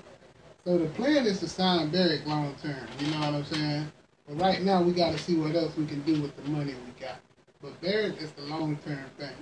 So 0.64 0.78
the 0.78 0.88
plan 0.90 1.26
is 1.26 1.40
to 1.40 1.48
sign 1.48 1.90
Barrett 1.90 2.26
long 2.26 2.54
term. 2.62 2.86
You 2.98 3.08
know 3.08 3.20
what 3.20 3.34
I'm 3.34 3.44
saying? 3.44 3.92
But 4.26 4.40
right 4.40 4.62
now 4.62 4.82
we 4.82 4.92
got 4.92 5.12
to 5.12 5.18
see 5.18 5.36
what 5.36 5.54
else 5.54 5.76
we 5.76 5.84
can 5.84 6.00
do 6.02 6.22
with 6.22 6.34
the 6.36 6.50
money 6.50 6.74
we 6.74 7.00
got. 7.04 7.20
But 7.60 7.78
Barrett 7.82 8.16
is 8.18 8.32
the 8.32 8.42
long 8.42 8.76
term 8.78 9.04
thing. 9.18 9.36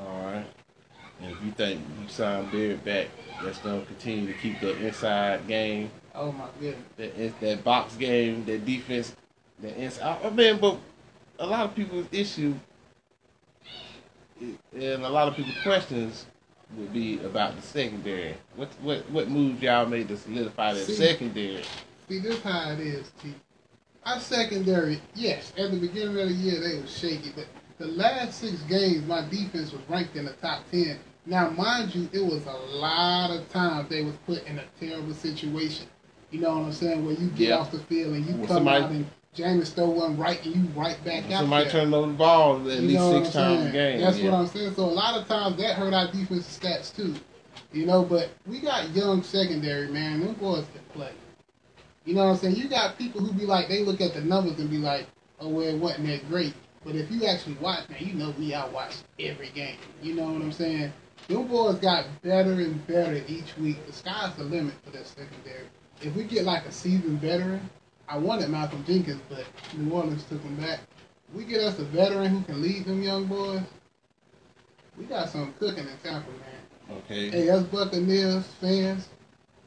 All 0.00 0.22
right. 0.22 0.46
And 1.20 1.32
if 1.32 1.44
you 1.44 1.50
think 1.50 1.80
you 2.00 2.08
sign 2.08 2.48
Barrett 2.50 2.84
back, 2.84 3.08
that's 3.42 3.58
gonna 3.58 3.84
continue 3.84 4.32
to 4.32 4.38
keep 4.38 4.60
the 4.60 4.76
inside 4.86 5.48
game, 5.48 5.90
Oh 6.20 6.32
my 6.32 6.48
goodness. 6.60 6.82
that 6.96 7.40
that 7.40 7.64
box 7.64 7.94
game, 7.94 8.44
that 8.46 8.66
defense, 8.66 9.14
that 9.60 9.76
inside. 9.76 10.18
I 10.24 10.30
mean, 10.30 10.58
but 10.58 10.76
a 11.38 11.46
lot 11.46 11.64
of 11.66 11.76
people's 11.76 12.08
issue 12.10 12.54
and 14.40 15.04
a 15.04 15.08
lot 15.08 15.28
of 15.28 15.34
people's 15.36 15.62
questions 15.62 16.26
would 16.76 16.92
be 16.92 17.20
about 17.20 17.54
the 17.54 17.62
secondary. 17.62 18.34
What 18.56 18.68
what 18.82 19.08
what 19.10 19.28
moves 19.28 19.62
y'all 19.62 19.86
made 19.86 20.08
to 20.08 20.16
solidify 20.16 20.74
that 20.74 20.86
See- 20.86 20.94
secondary? 20.94 21.62
See, 22.08 22.18
this 22.18 22.42
how 22.42 22.72
it 22.72 22.80
is, 22.80 23.10
T. 23.22 23.34
Our 24.04 24.18
secondary, 24.18 25.00
yes, 25.14 25.52
at 25.58 25.70
the 25.70 25.76
beginning 25.76 26.18
of 26.18 26.28
the 26.28 26.34
year 26.34 26.60
they 26.60 26.80
was 26.80 26.90
shaky, 26.96 27.30
but 27.36 27.46
the 27.78 27.86
last 27.86 28.40
six 28.40 28.54
games 28.62 29.06
my 29.06 29.28
defense 29.28 29.72
was 29.72 29.82
ranked 29.88 30.16
in 30.16 30.24
the 30.24 30.32
top 30.32 30.62
ten. 30.70 30.98
Now, 31.26 31.50
mind 31.50 31.94
you, 31.94 32.08
it 32.12 32.24
was 32.24 32.46
a 32.46 32.52
lot 32.76 33.30
of 33.30 33.48
times 33.50 33.90
they 33.90 34.02
was 34.02 34.14
put 34.26 34.44
in 34.46 34.58
a 34.58 34.64
terrible 34.80 35.12
situation. 35.12 35.86
You 36.30 36.40
know 36.40 36.58
what 36.58 36.66
I'm 36.66 36.72
saying? 36.72 37.04
Where 37.04 37.14
you 37.14 37.28
get 37.28 37.48
Yeah. 37.50 37.56
off 37.58 37.70
the 37.70 37.78
field 37.78 38.14
and 38.14 38.26
you 38.26 38.34
Well, 38.36 38.46
come 38.46 38.56
somebody- 38.56 38.84
out 38.84 38.90
and 38.90 39.06
James 39.34 39.70
throw 39.70 39.90
one 39.90 40.16
right 40.16 40.44
and 40.44 40.54
you 40.56 40.62
right 40.74 41.02
back 41.04 41.24
out 41.30 41.40
Somebody 41.42 41.64
there. 41.64 41.72
turning 41.72 41.94
over 41.94 42.06
the 42.08 42.12
ball 42.14 42.56
at 42.68 42.80
You 42.80 42.88
least 42.88 43.10
six 43.10 43.32
times 43.34 43.66
a 43.66 43.70
game. 43.70 44.00
That's 44.00 44.18
yeah. 44.18 44.30
what 44.30 44.38
I'm 44.40 44.46
saying. 44.48 44.74
So 44.74 44.84
a 44.84 44.86
lot 44.86 45.16
of 45.16 45.28
times 45.28 45.56
that 45.58 45.74
hurt 45.76 45.94
our 45.94 46.06
defensive 46.06 46.44
stats 46.62 46.94
too. 46.94 47.14
You 47.72 47.86
know, 47.86 48.02
but 48.02 48.30
we 48.46 48.60
got 48.60 48.90
young 48.94 49.22
secondary, 49.22 49.88
man. 49.88 50.20
Them 50.20 50.34
boys 50.34 50.64
can 50.74 50.82
play. 50.94 51.12
You 52.04 52.14
know 52.14 52.24
what 52.24 52.30
I'm 52.32 52.36
saying? 52.38 52.56
You 52.56 52.68
got 52.68 52.96
people 52.98 53.20
who 53.20 53.32
be 53.32 53.44
like, 53.46 53.68
they 53.68 53.84
look 53.84 54.00
at 54.00 54.14
the 54.14 54.22
numbers 54.22 54.58
and 54.58 54.70
be 54.70 54.78
like, 54.78 55.06
oh, 55.40 55.48
well, 55.48 55.66
it 55.66 55.76
wasn't 55.78 56.06
that 56.06 56.26
great. 56.28 56.54
But 56.84 56.94
if 56.94 57.10
you 57.10 57.26
actually 57.26 57.56
watch, 57.60 57.88
now 57.90 57.96
you 58.00 58.14
know 58.14 58.32
me, 58.38 58.54
I 58.54 58.66
watch 58.68 58.94
every 59.20 59.50
game. 59.50 59.76
You 60.02 60.14
know 60.14 60.24
what 60.24 60.40
I'm 60.40 60.52
saying? 60.52 60.92
Them 61.28 61.46
boys 61.46 61.76
got 61.76 62.06
better 62.22 62.52
and 62.52 62.84
better 62.86 63.22
each 63.28 63.56
week. 63.58 63.84
The 63.86 63.92
sky's 63.92 64.34
the 64.36 64.44
limit 64.44 64.72
for 64.84 64.90
that 64.92 65.06
secondary. 65.06 65.66
If 66.00 66.14
we 66.14 66.24
get 66.24 66.44
like 66.44 66.64
a 66.64 66.72
seasoned 66.72 67.20
veteran, 67.20 67.68
I 68.08 68.18
wanted 68.18 68.50
Malcolm 68.50 68.84
Jenkins, 68.86 69.20
but 69.28 69.44
New 69.76 69.92
Orleans 69.92 70.24
took 70.24 70.40
him 70.42 70.54
back. 70.56 70.80
We 71.34 71.44
get 71.44 71.60
us 71.60 71.78
a 71.78 71.84
veteran 71.84 72.28
who 72.28 72.42
can 72.42 72.62
lead 72.62 72.84
them 72.84 73.02
young 73.02 73.26
boys. 73.26 73.62
We 74.96 75.04
got 75.04 75.28
some 75.28 75.52
cooking 75.58 75.84
in 75.86 75.96
Tampa, 76.02 76.30
man. 76.30 76.98
Okay. 76.98 77.30
Hey, 77.30 77.50
us 77.50 77.62
Buccaneers 77.64 78.46
fans, 78.60 79.08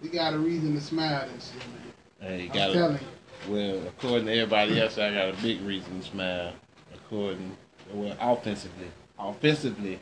we 0.01 0.09
got 0.09 0.33
a 0.33 0.39
reason 0.39 0.73
to 0.73 0.81
smile 0.81 1.27
this 1.33 1.51
year, 1.53 1.63
man. 1.67 2.29
Hey, 2.29 2.43
you 2.43 2.49
I'm 2.49 2.55
got 2.55 2.73
telling 2.73 2.95
it. 2.95 3.01
you. 3.01 3.53
Well, 3.53 3.87
according 3.87 4.27
to 4.27 4.33
everybody 4.33 4.81
else, 4.81 4.97
I 4.97 5.13
got 5.13 5.29
a 5.37 5.41
big 5.41 5.61
reason 5.61 5.99
to 5.99 6.07
smile. 6.07 6.53
According, 6.93 7.55
well, 7.93 8.15
offensively, 8.19 8.87
offensively, 9.19 9.99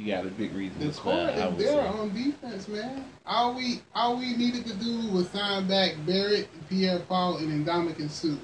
you 0.00 0.12
got 0.14 0.24
a 0.24 0.28
big 0.30 0.54
reason 0.54 0.78
The 0.78 0.90
to 0.92 0.98
core 0.98 1.12
smile. 1.12 1.26
I 1.28 1.46
is 1.48 1.50
would 1.56 1.58
there 1.66 1.82
say. 1.82 1.98
on 1.98 2.14
defense, 2.14 2.68
man. 2.68 3.04
All 3.26 3.54
we 3.54 3.82
all 3.94 4.16
we 4.16 4.34
needed 4.36 4.64
to 4.66 4.74
do 4.74 5.08
was 5.10 5.28
sign 5.30 5.68
back 5.68 5.94
Barrett, 6.06 6.48
Pierre 6.68 7.00
Paul, 7.00 7.36
and 7.38 7.66
Ndamukong 7.66 8.10
Suh. 8.10 8.36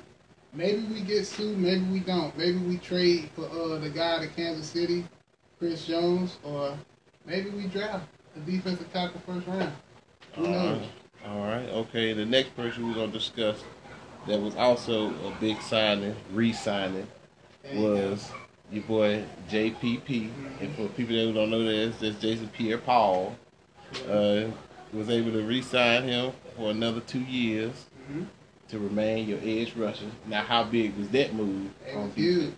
Maybe 0.53 0.83
we 0.83 1.01
get 1.01 1.27
Suh, 1.27 1.43
maybe 1.57 1.85
we 1.87 2.01
don't. 2.01 2.37
Maybe 2.37 2.59
we 2.59 2.77
trade 2.79 3.31
for 3.35 3.47
uh, 3.47 3.79
the 3.79 3.91
guy 3.91 4.21
to 4.21 4.27
Kansas 4.29 4.67
City, 4.67 5.05
Chris 5.59 5.87
Jones, 5.87 6.39
or 6.45 6.77
maybe 7.25 7.51
we 7.51 7.67
draft 7.69 8.07
a 8.37 8.41
defensive 8.41 8.93
tackle 8.93 9.21
first 9.27 9.47
round. 9.47 9.73
Who 10.35 10.45
All 10.47 10.53
knows? 10.53 10.81
right. 10.81 10.91
All 11.31 11.41
right. 11.45 11.69
Okay. 11.71 12.13
The 12.13 12.27
next 12.27 12.55
person 12.55 12.87
we're 12.89 12.95
gonna 12.95 13.13
discuss 13.13 13.65
that 14.27 14.39
was 14.41 14.55
also 14.57 15.09
a 15.27 15.35
big 15.41 15.61
signing, 15.63 16.15
re-signing, 16.33 17.07
was. 17.75 18.25
go. 18.31 18.46
Your 18.71 18.83
boy 18.85 19.25
JPP. 19.51 20.31
And 20.61 20.75
for 20.75 20.89
people 20.89 21.15
that 21.17 21.33
don't 21.35 21.51
know 21.51 21.65
this, 21.65 21.97
that's 22.01 22.19
Jason 22.21 22.49
Pierre-Paul. 22.49 23.37
Uh, 24.09 24.45
was 24.93 25.11
able 25.11 25.33
to 25.33 25.43
re-sign 25.43 26.05
him 26.05 26.33
for 26.57 26.71
another 26.71 27.01
two 27.01 27.21
years 27.21 27.87
Mhm. 28.11 28.27
to 28.69 28.79
remain 28.79 29.29
your 29.29 29.39
edge 29.43 29.75
rusher. 29.77 30.11
Now, 30.27 30.43
how 30.43 30.65
big 30.65 30.97
was 30.97 31.09
that 31.11 31.35
move? 31.35 31.71
It 31.87 31.97
was 31.97 32.15
huge. 32.15 32.55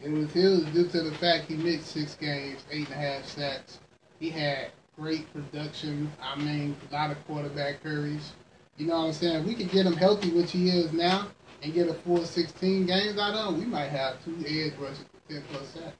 It 0.00 0.10
was 0.10 0.32
huge 0.32 0.72
due 0.72 0.86
to 0.88 1.02
the 1.02 1.12
fact 1.12 1.46
he 1.48 1.56
missed 1.56 1.86
six 1.88 2.14
games, 2.16 2.60
eight 2.70 2.86
and 2.88 2.94
a 2.94 2.98
half 2.98 3.26
sacks. 3.26 3.78
He 4.18 4.30
had 4.30 4.70
great 4.98 5.32
production. 5.32 6.10
I 6.20 6.36
mean, 6.36 6.76
a 6.90 6.94
lot 6.94 7.10
of 7.10 7.24
quarterback 7.26 7.82
hurries. 7.82 8.32
You 8.76 8.86
know 8.86 8.98
what 8.98 9.06
I'm 9.06 9.12
saying? 9.12 9.40
If 9.40 9.46
we 9.46 9.54
could 9.54 9.70
get 9.70 9.86
him 9.86 9.94
healthy, 9.94 10.30
which 10.30 10.50
he 10.50 10.68
is 10.70 10.92
now, 10.92 11.28
and 11.62 11.72
get 11.72 11.88
a 11.88 11.94
full 11.94 12.24
16 12.24 12.86
games 12.86 13.18
out 13.18 13.34
of 13.34 13.54
him, 13.54 13.60
we 13.60 13.66
might 13.66 13.88
have 13.88 14.22
two 14.24 14.36
edge 14.46 14.74
rushers 14.78 15.06
with 15.12 15.28
10 15.28 15.42
plus 15.50 15.68
sacks. 15.68 15.96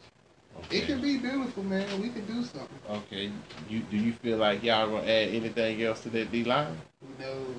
It 0.71 0.83
Okay. 0.83 0.87
can 0.87 1.01
be 1.01 1.19
beautiful, 1.19 1.63
man. 1.63 2.01
We 2.01 2.11
can 2.11 2.27
do 2.27 2.43
something. 2.45 2.69
Okay. 2.91 3.31
You 3.69 3.81
do 3.81 3.97
you 3.97 4.13
feel 4.13 4.39
like 4.39 4.63
y'all 4.63 4.89
gonna 4.89 5.03
add 5.03 5.29
anything 5.31 5.83
else 5.83 6.01
to 6.03 6.11
that 6.11 6.31
D 6.31 6.45
line? 6.45 6.79
Who 7.01 7.25
knows? 7.25 7.57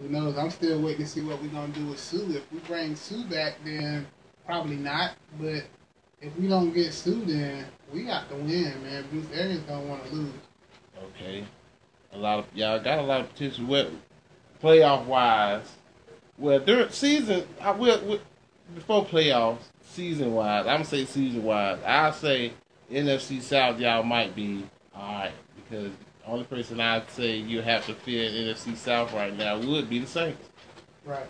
Who 0.00 0.08
knows? 0.08 0.36
I'm 0.36 0.50
still 0.50 0.80
waiting 0.82 1.04
to 1.04 1.10
see 1.10 1.20
what 1.20 1.40
we're 1.40 1.48
gonna 1.48 1.72
do 1.72 1.86
with 1.86 2.00
Suh. 2.00 2.28
If 2.30 2.50
we 2.52 2.58
bring 2.60 2.96
Suh 2.96 3.22
back, 3.24 3.54
then 3.64 4.06
probably 4.44 4.76
not. 4.76 5.12
But 5.40 5.64
if 6.20 6.36
we 6.36 6.48
don't 6.48 6.72
get 6.72 6.92
Suh, 6.92 7.14
then 7.24 7.64
we 7.92 8.04
got 8.04 8.28
to 8.30 8.34
win, 8.36 8.82
man. 8.82 9.04
Bruce 9.10 9.26
Arians 9.32 9.62
don't 9.68 9.88
want 9.88 10.04
to 10.06 10.14
lose. 10.14 10.32
Okay. 11.14 11.44
A 12.12 12.18
lot 12.18 12.40
of 12.40 12.46
y'all 12.54 12.80
got 12.80 12.98
a 12.98 13.02
lot 13.02 13.20
of 13.20 13.28
potential. 13.30 13.66
Well, 13.66 13.90
playoff 14.62 15.04
wise, 15.06 15.76
well 16.38 16.58
during 16.60 16.90
season, 16.90 17.46
I 17.60 17.70
will 17.72 18.00
will- 18.04 18.20
before 18.74 19.04
playoffs, 19.04 19.58
season 19.90 20.32
wise, 20.34 20.60
I'm 20.66 20.76
gonna 20.76 20.84
say 20.84 21.04
season 21.04 21.44
wise. 21.44 21.78
I 21.84 22.10
say 22.12 22.52
NFC 22.90 23.40
South, 23.40 23.78
y'all 23.78 24.02
might 24.02 24.34
be 24.34 24.64
all 24.94 25.02
right 25.12 25.32
because 25.56 25.90
the 26.22 26.26
only 26.30 26.44
person 26.44 26.80
I'd 26.80 27.10
say 27.10 27.36
you 27.36 27.60
have 27.60 27.84
to 27.86 27.94
fear 27.94 28.24
in 28.28 28.34
NFC 28.34 28.74
South 28.76 29.12
right 29.12 29.36
now 29.36 29.58
would 29.58 29.90
be 29.90 29.98
the 29.98 30.06
Saints. 30.06 30.48
Right. 31.04 31.26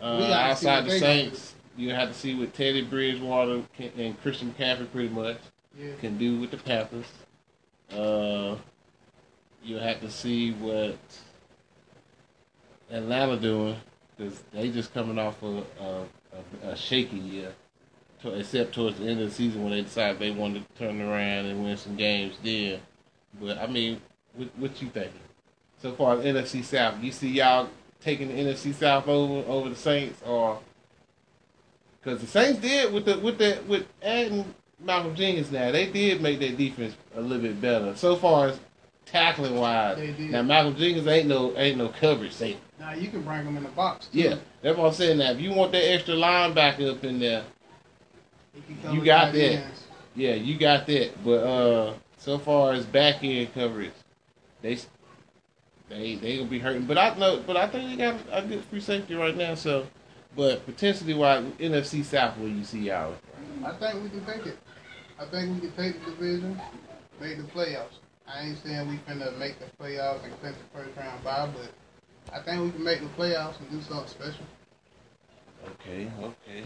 Uh, 0.00 0.16
We 0.20 0.26
gotta 0.28 0.56
see 0.56 0.66
outside 0.68 0.86
the 0.86 0.98
Saints, 0.98 1.54
you 1.76 1.90
have 1.94 2.08
to 2.08 2.14
see 2.14 2.34
what 2.34 2.54
Teddy 2.54 2.82
Bridgewater 2.82 3.62
can, 3.76 3.90
and 3.98 4.20
Christian 4.22 4.52
McCaffrey 4.58 4.90
pretty 4.90 5.08
much 5.10 5.36
Yeah. 5.78 5.92
can 6.00 6.16
do 6.18 6.40
with 6.40 6.50
the 6.50 6.56
Panthers. 6.56 7.06
Uh, 7.94 8.56
you 9.62 9.76
have 9.76 10.00
to 10.00 10.10
see 10.10 10.52
what 10.52 10.96
Atlanta 12.90 13.36
doing 13.36 13.76
because 14.16 14.42
they 14.52 14.70
just 14.70 14.92
coming 14.94 15.18
off 15.18 15.42
a, 15.42 15.46
a, 15.80 16.04
a, 16.64 16.68
a 16.70 16.76
shaky 16.76 17.18
year, 17.18 17.52
to, 18.22 18.34
except 18.34 18.74
towards 18.74 18.98
the 18.98 19.06
end 19.06 19.20
of 19.20 19.28
the 19.28 19.34
season 19.34 19.62
when 19.62 19.72
they 19.72 19.82
decided 19.82 20.18
they 20.18 20.30
wanted 20.30 20.64
to 20.68 20.78
turn 20.78 21.00
around 21.00 21.46
and 21.46 21.62
win 21.62 21.76
some 21.76 21.96
games 21.96 22.36
then. 22.42 22.80
But 23.40 23.58
I 23.58 23.66
mean, 23.66 24.00
what, 24.34 24.48
what 24.56 24.82
you 24.82 24.88
thinking? 24.88 25.20
So 25.80 25.92
far 25.92 26.16
NFC 26.16 26.62
South, 26.64 27.02
you 27.02 27.10
see 27.10 27.28
y'all 27.28 27.68
taking 28.00 28.28
the 28.28 28.34
NFC 28.34 28.74
South 28.74 29.08
over 29.08 29.48
over 29.50 29.68
the 29.68 29.76
Saints, 29.76 30.20
or 30.24 30.60
because 32.00 32.20
the 32.20 32.26
Saints 32.26 32.60
did 32.60 32.92
with 32.92 33.04
the 33.04 33.18
with 33.18 33.38
the 33.38 33.62
with 33.66 33.86
adding 34.02 34.54
Malcolm 34.80 35.14
Jenkins 35.14 35.50
now, 35.50 35.70
they 35.70 35.90
did 35.90 36.20
make 36.20 36.38
their 36.40 36.52
defense 36.52 36.94
a 37.14 37.20
little 37.20 37.42
bit 37.42 37.60
better. 37.60 37.94
So 37.96 38.16
far 38.16 38.48
as 38.48 38.60
tackling 39.12 39.56
wise, 39.56 39.98
now 40.18 40.42
Malcolm 40.42 40.74
Jenkins 40.74 41.06
ain't 41.06 41.28
no 41.28 41.56
ain't 41.56 41.78
no 41.78 41.88
coverage 41.88 42.32
safety. 42.32 42.60
Now 42.80 42.94
you 42.94 43.08
can 43.08 43.22
bring 43.22 43.44
them 43.44 43.56
in 43.56 43.62
the 43.62 43.68
box. 43.70 44.06
Too. 44.06 44.18
Yeah, 44.18 44.36
that's 44.62 44.76
what 44.76 44.88
I'm 44.88 44.92
saying. 44.94 45.18
Now, 45.18 45.30
if 45.30 45.40
you 45.40 45.52
want 45.52 45.70
that 45.72 45.84
extra 45.88 46.14
linebacker 46.14 46.90
up 46.90 47.04
in 47.04 47.20
there, 47.20 47.44
He 48.54 48.60
can 48.62 48.82
cover 48.82 48.94
You 48.96 49.04
got 49.04 49.32
that. 49.32 49.52
ends. 49.52 49.84
yeah, 50.16 50.34
you 50.34 50.58
got 50.58 50.86
that. 50.86 51.24
But 51.24 51.44
uh, 51.44 51.94
so 52.16 52.38
far 52.38 52.72
as 52.72 52.84
back 52.86 53.22
end 53.22 53.52
coverage, 53.54 53.92
they 54.62 54.78
they 55.88 56.16
they 56.16 56.38
gonna 56.38 56.48
be 56.48 56.58
hurting. 56.58 56.86
But 56.86 56.98
I 56.98 57.14
know, 57.16 57.42
but 57.46 57.56
I 57.56 57.68
think 57.68 57.90
they 57.90 57.96
got 58.04 58.18
a 58.32 58.42
good 58.42 58.64
free 58.64 58.80
safety 58.80 59.14
right 59.14 59.36
now. 59.36 59.54
So, 59.54 59.86
but 60.34 60.64
potentially, 60.66 61.14
why 61.14 61.44
NFC 61.60 62.04
South 62.04 62.38
will 62.38 62.48
you 62.48 62.64
see 62.64 62.80
y'all? 62.80 63.14
I 63.64 63.72
think 63.72 64.02
we 64.02 64.08
can 64.08 64.24
take 64.24 64.46
it. 64.46 64.58
I 65.18 65.24
think 65.26 65.54
we 65.62 65.68
can 65.68 65.76
take 65.76 66.04
the 66.04 66.10
division, 66.10 66.60
make 67.20 67.36
the 67.36 67.44
playoffs. 67.44 67.98
I 68.34 68.46
ain't 68.46 68.58
saying 68.62 68.88
we 68.88 68.96
finna 68.98 69.36
make 69.38 69.56
the 69.58 69.66
playoffs 69.82 70.24
and 70.24 70.38
clinch 70.40 70.56
the 70.56 70.78
first 70.78 70.96
round 70.96 71.22
bye, 71.22 71.48
but 71.54 71.70
I 72.34 72.42
think 72.42 72.62
we 72.62 72.70
can 72.70 72.84
make 72.84 73.00
the 73.00 73.06
playoffs 73.08 73.58
and 73.60 73.70
do 73.70 73.80
something 73.82 74.08
special. 74.08 74.44
Okay, 75.72 76.10
okay. 76.22 76.64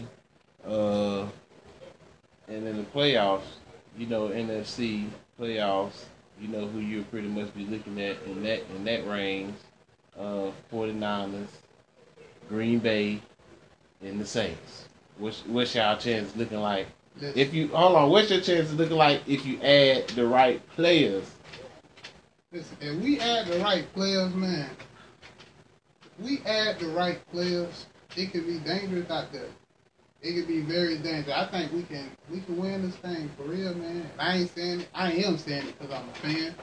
Uh, 0.65 1.27
and 2.47 2.67
in 2.67 2.77
the 2.77 2.83
playoffs, 2.83 3.41
you 3.97 4.07
know, 4.07 4.29
NFC 4.29 5.07
playoffs, 5.39 6.05
you 6.39 6.47
know 6.47 6.67
who 6.67 6.79
you 6.79 7.03
pretty 7.03 7.27
much 7.27 7.53
be 7.53 7.65
looking 7.65 7.99
at 8.01 8.17
in 8.25 8.43
that 8.43 8.63
in 8.75 8.83
that 8.85 9.07
range. 9.07 9.53
Uh, 10.17 10.51
49ers, 10.73 11.47
Green 12.49 12.79
Bay, 12.79 13.21
and 14.01 14.19
the 14.19 14.25
Saints. 14.25 14.87
What's 15.17 15.45
what's 15.45 15.75
y'all 15.75 15.97
chances 15.97 16.35
looking 16.35 16.59
like? 16.59 16.87
If 17.19 17.53
you 17.53 17.67
hold 17.69 17.95
on, 17.95 18.09
what's 18.09 18.29
your 18.29 18.41
chances 18.41 18.73
looking 18.75 18.95
like 18.97 19.21
if 19.27 19.45
you 19.45 19.59
add 19.61 20.07
the 20.09 20.25
right 20.25 20.61
players? 20.69 21.23
Listen, 22.51 22.77
if 22.81 23.01
we 23.01 23.19
add 23.19 23.47
the 23.47 23.59
right 23.59 23.91
players, 23.93 24.33
man, 24.33 24.69
we 26.19 26.39
add 26.45 26.79
the 26.79 26.87
right 26.87 27.19
players, 27.31 27.85
it 28.15 28.31
could 28.31 28.47
be 28.47 28.59
dangerous 28.59 29.09
out 29.09 29.31
there. 29.31 29.49
It 30.21 30.33
could 30.33 30.47
be 30.47 30.61
very 30.61 30.97
dangerous. 30.97 31.35
I 31.35 31.45
think 31.45 31.71
we 31.71 31.83
can 31.83 32.09
we 32.31 32.41
can 32.41 32.57
win 32.57 32.81
this 32.81 32.95
thing 32.95 33.29
for 33.37 33.43
real, 33.43 33.73
man. 33.75 33.97
And 33.97 34.11
I 34.19 34.37
ain't 34.37 34.53
saying 34.53 34.81
it. 34.81 34.89
I 34.93 35.11
am 35.11 35.37
saying 35.37 35.67
it 35.67 35.77
because 35.77 35.93
I'm 35.93 36.09
a 36.09 36.13
fan, 36.13 36.55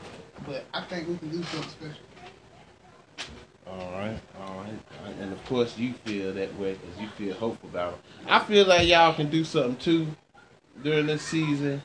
but 0.47 0.65
I 0.75 0.83
think 0.83 1.09
we 1.09 1.17
can 1.19 1.31
do 1.31 1.43
something 1.45 1.71
special. 1.71 2.03
All 3.67 3.93
right, 3.93 4.19
all 4.41 4.59
right, 4.59 5.15
and 5.21 5.33
of 5.33 5.45
course 5.47 5.79
you 5.79 5.95
feel 6.05 6.35
that 6.35 6.55
way 6.59 6.75
because 6.75 7.01
you 7.01 7.09
feel 7.11 7.35
hopeful 7.35 7.69
about 7.71 7.95
it. 7.95 8.01
I 8.27 8.41
feel 8.41 8.67
like 8.67 8.87
y'all 8.87 9.15
can 9.15 9.31
do 9.31 9.43
something 9.43 9.77
too 9.77 10.07
during 10.83 11.07
this 11.07 11.23
season, 11.23 11.81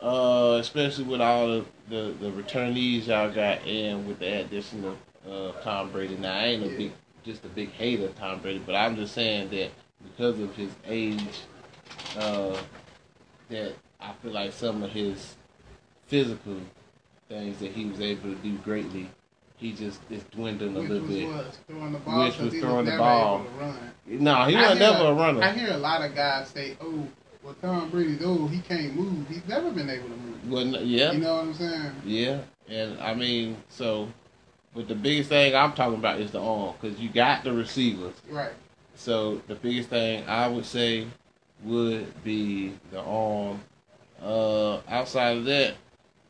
uh, 0.00 0.58
especially 0.60 1.04
with 1.04 1.20
all 1.20 1.46
the, 1.46 1.64
the, 1.88 2.14
the 2.20 2.30
returnees 2.30 3.06
y'all 3.06 3.30
got 3.30 3.66
and 3.66 4.06
with 4.06 4.18
the 4.18 4.40
addition 4.40 4.84
of 4.84 4.96
uh, 5.30 5.52
Tom 5.62 5.90
Brady. 5.90 6.16
Now 6.16 6.34
I 6.34 6.44
ain't 6.44 6.62
a 6.64 6.68
Yeah. 6.70 6.76
big, 6.78 6.92
just 7.24 7.44
a 7.44 7.48
big 7.48 7.70
hater 7.72 8.06
of 8.06 8.14
Tom 8.16 8.40
Brady, 8.40 8.62
but 8.64 8.74
I'm 8.74 8.96
just 8.96 9.14
saying 9.14 9.50
that 9.50 9.70
because 10.02 10.38
of 10.40 10.54
his 10.54 10.70
age, 10.86 11.22
uh, 12.18 12.56
that 13.48 13.72
I 14.00 14.12
feel 14.22 14.32
like 14.32 14.52
some 14.52 14.82
of 14.82 14.90
his 14.90 15.34
physical 16.06 16.56
things 17.28 17.58
that 17.58 17.72
he 17.72 17.84
was 17.86 18.00
able 18.00 18.30
to 18.30 18.36
do 18.36 18.56
greatly, 18.58 19.08
he 19.56 19.72
just 19.72 20.00
is 20.08 20.22
dwindling 20.30 20.76
a 20.76 20.80
Which 20.80 20.88
little 20.88 21.06
was 21.08 21.16
bit. 21.16 21.28
what? 21.28 21.58
Throwing 21.68 21.92
the 21.92 21.98
ball. 21.98 22.24
Which 22.24 22.38
was 22.38 22.54
throwing 22.54 22.84
the 22.86 22.96
ball. 22.96 23.40
able 23.40 23.50
to 23.50 23.58
run. 23.58 23.92
No, 24.06 24.44
he 24.44 24.56
I 24.56 24.70
was 24.70 24.78
never 24.78 25.04
a 25.06 25.14
runner. 25.14 25.42
I 25.42 25.52
hear 25.52 25.72
a 25.72 25.76
lot 25.78 26.02
of 26.02 26.14
guys 26.14 26.48
say, 26.48 26.76
"Oh, 26.80 27.06
Well, 27.48 27.56
Tom 27.62 27.88
Brady's 27.88 28.22
old. 28.22 28.50
He 28.50 28.60
can't 28.60 28.94
move. 28.94 29.26
He's 29.26 29.46
never 29.48 29.70
been 29.70 29.88
able 29.88 30.10
to 30.10 30.16
move. 30.16 30.50
Well, 30.50 30.66
yeah, 30.84 31.12
You 31.12 31.20
know 31.20 31.36
what 31.36 31.44
I'm 31.44 31.54
saying? 31.54 31.92
yeah, 32.04 32.40
and 32.68 33.00
I 33.00 33.14
mean, 33.14 33.56
so, 33.70 34.12
but 34.74 34.86
the 34.86 34.94
biggest 34.94 35.30
thing 35.30 35.54
I'm 35.54 35.72
talking 35.72 35.98
about 35.98 36.20
is 36.20 36.30
the 36.30 36.42
arm 36.42 36.74
because 36.78 37.00
you 37.00 37.08
got 37.08 37.44
the 37.44 37.54
receivers. 37.54 38.12
Right. 38.28 38.52
So 38.96 39.40
the 39.46 39.54
biggest 39.54 39.88
thing 39.88 40.28
I 40.28 40.46
would 40.46 40.66
say 40.66 41.06
would 41.64 42.22
be 42.22 42.74
the 42.90 43.00
arm. 43.00 43.62
Uh, 44.22 44.80
outside 44.86 45.38
of 45.38 45.46
that, 45.46 45.76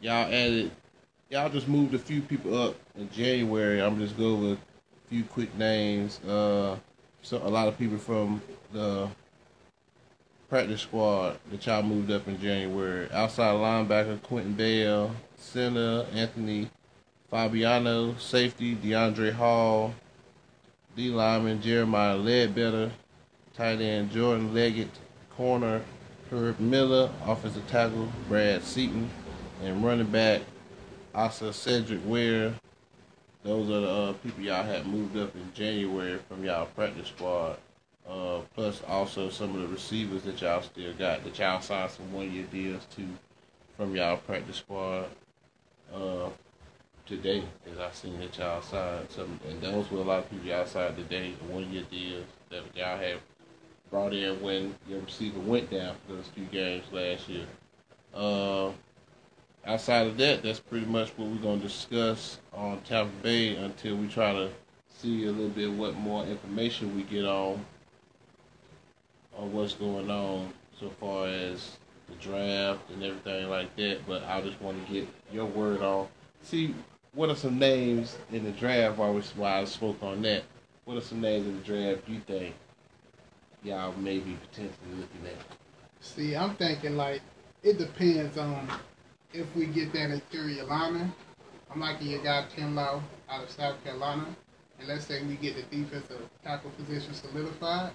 y'all 0.00 0.32
added, 0.32 0.70
y'all 1.30 1.50
just 1.50 1.66
moved 1.66 1.94
a 1.94 1.98
few 1.98 2.22
people 2.22 2.56
up 2.56 2.76
in 2.96 3.10
January. 3.10 3.82
I'm 3.82 3.98
just 3.98 4.16
go 4.16 4.36
with 4.36 4.52
a 4.52 5.08
few 5.10 5.24
quick 5.24 5.52
names. 5.58 6.20
Uh, 6.22 6.76
so 7.22 7.38
a 7.38 7.50
lot 7.50 7.66
of 7.66 7.76
people 7.76 7.98
from 7.98 8.40
the 8.72 9.08
practice 10.48 10.80
squad 10.80 11.36
that 11.50 11.66
y'all 11.66 11.82
moved 11.82 12.10
up 12.10 12.26
in 12.26 12.40
January. 12.40 13.10
Outside 13.12 13.54
linebacker 13.54 14.22
Quinton 14.22 14.54
Bell, 14.54 15.14
center 15.36 16.06
Anthony 16.14 16.70
Fabiano, 17.30 18.14
safety 18.16 18.74
DeAndre 18.74 19.32
Hall, 19.32 19.94
D 20.96 21.10
lineman 21.10 21.60
Jeremiah 21.60 22.16
Ledbetter, 22.16 22.90
tight 23.54 23.80
end 23.80 24.10
Jordan 24.10 24.54
Leggett, 24.54 24.88
corner 25.36 25.82
Herb 26.30 26.58
Miller, 26.60 27.10
offensive 27.26 27.66
tackle 27.68 28.08
Brad 28.28 28.62
Seaton, 28.62 29.10
and 29.62 29.84
running 29.84 30.06
back 30.06 30.40
Asa 31.14 31.52
Cedric 31.52 32.00
Ware. 32.06 32.54
Those 33.42 33.68
are 33.70 33.80
the 33.80 33.88
uh, 33.88 34.12
people 34.14 34.42
y'all 34.42 34.64
had 34.64 34.86
moved 34.86 35.16
up 35.16 35.34
in 35.34 35.52
January 35.54 36.18
from 36.28 36.44
y'all 36.44 36.66
practice 36.66 37.08
squad. 37.08 37.56
Uh, 38.08 38.40
plus 38.54 38.80
also 38.88 39.28
some 39.28 39.54
of 39.54 39.60
the 39.60 39.68
receivers 39.68 40.22
that 40.22 40.40
y'all 40.40 40.62
still 40.62 40.94
got 40.94 41.22
that 41.24 41.38
y'all 41.38 41.60
signed 41.60 41.90
some 41.90 42.10
one 42.10 42.32
year 42.32 42.46
deals 42.50 42.86
to 42.86 43.02
from 43.76 43.94
y'all 43.94 44.16
practice 44.16 44.56
squad. 44.56 45.04
Uh, 45.94 46.30
today, 47.04 47.42
as 47.70 47.78
I 47.78 47.90
seen 47.90 48.18
that 48.20 48.38
y'all 48.38 48.62
signed 48.62 49.10
some, 49.10 49.38
and 49.48 49.60
those 49.60 49.90
were 49.90 49.98
a 49.98 50.02
lot 50.02 50.20
of 50.20 50.30
people 50.30 50.46
y'all 50.46 50.64
signed 50.64 50.96
today, 50.96 51.34
one 51.50 51.70
year 51.70 51.84
deals 51.90 52.24
that 52.48 52.62
y'all 52.74 52.98
have 52.98 53.20
brought 53.90 54.14
in 54.14 54.40
when 54.40 54.74
your 54.88 55.00
receiver 55.00 55.40
went 55.40 55.70
down 55.70 55.94
for 56.06 56.14
those 56.14 56.28
few 56.28 56.44
games 56.46 56.84
last 56.90 57.28
year. 57.28 57.46
Uh, 58.14 58.70
outside 59.66 60.06
of 60.06 60.16
that, 60.16 60.42
that's 60.42 60.60
pretty 60.60 60.86
much 60.86 61.10
what 61.16 61.28
we're 61.28 61.42
gonna 61.42 61.60
discuss 61.60 62.38
on 62.54 62.80
Tampa 62.82 63.12
Bay 63.22 63.56
until 63.56 63.96
we 63.96 64.08
try 64.08 64.32
to 64.32 64.50
see 64.88 65.26
a 65.26 65.30
little 65.30 65.50
bit 65.50 65.70
what 65.70 65.94
more 65.94 66.24
information 66.24 66.96
we 66.96 67.02
get 67.02 67.26
on 67.26 67.62
on 69.38 69.52
what's 69.52 69.74
going 69.74 70.10
on 70.10 70.52
so 70.78 70.90
far 71.00 71.28
as 71.28 71.78
the 72.08 72.14
draft 72.16 72.90
and 72.90 73.02
everything 73.02 73.48
like 73.48 73.74
that. 73.76 74.00
But 74.06 74.24
I 74.24 74.40
just 74.40 74.60
want 74.60 74.84
to 74.86 74.92
get 74.92 75.08
your 75.32 75.46
word 75.46 75.80
on. 75.80 76.08
See, 76.42 76.74
what 77.12 77.30
are 77.30 77.36
some 77.36 77.58
names 77.58 78.18
in 78.32 78.44
the 78.44 78.50
draft 78.50 78.98
while, 78.98 79.14
we, 79.14 79.20
while 79.36 79.62
I 79.62 79.64
spoke 79.64 80.02
on 80.02 80.22
that? 80.22 80.42
What 80.84 80.96
are 80.96 81.02
some 81.02 81.20
names 81.20 81.46
in 81.46 81.56
the 81.58 81.64
draft 81.64 82.08
you 82.08 82.20
think 82.26 82.54
y'all 83.62 83.92
may 83.98 84.18
be 84.18 84.36
potentially 84.50 84.94
looking 84.96 85.26
at? 85.26 85.56
See, 86.00 86.34
I'm 86.34 86.54
thinking 86.56 86.96
like 86.96 87.20
it 87.62 87.78
depends 87.78 88.38
on 88.38 88.68
if 89.32 89.46
we 89.54 89.66
get 89.66 89.92
that 89.92 90.10
interior 90.10 90.64
lineman. 90.64 91.12
I'm 91.70 91.80
liking 91.80 92.08
your 92.08 92.22
guy 92.22 92.46
Kinlaw 92.56 93.02
out 93.28 93.44
of 93.44 93.50
South 93.50 93.82
Carolina, 93.84 94.26
and 94.78 94.88
let's 94.88 95.06
say 95.06 95.22
we 95.24 95.34
get 95.34 95.56
the 95.56 95.76
defensive 95.76 96.22
tackle 96.42 96.70
position 96.70 97.12
solidified. 97.12 97.92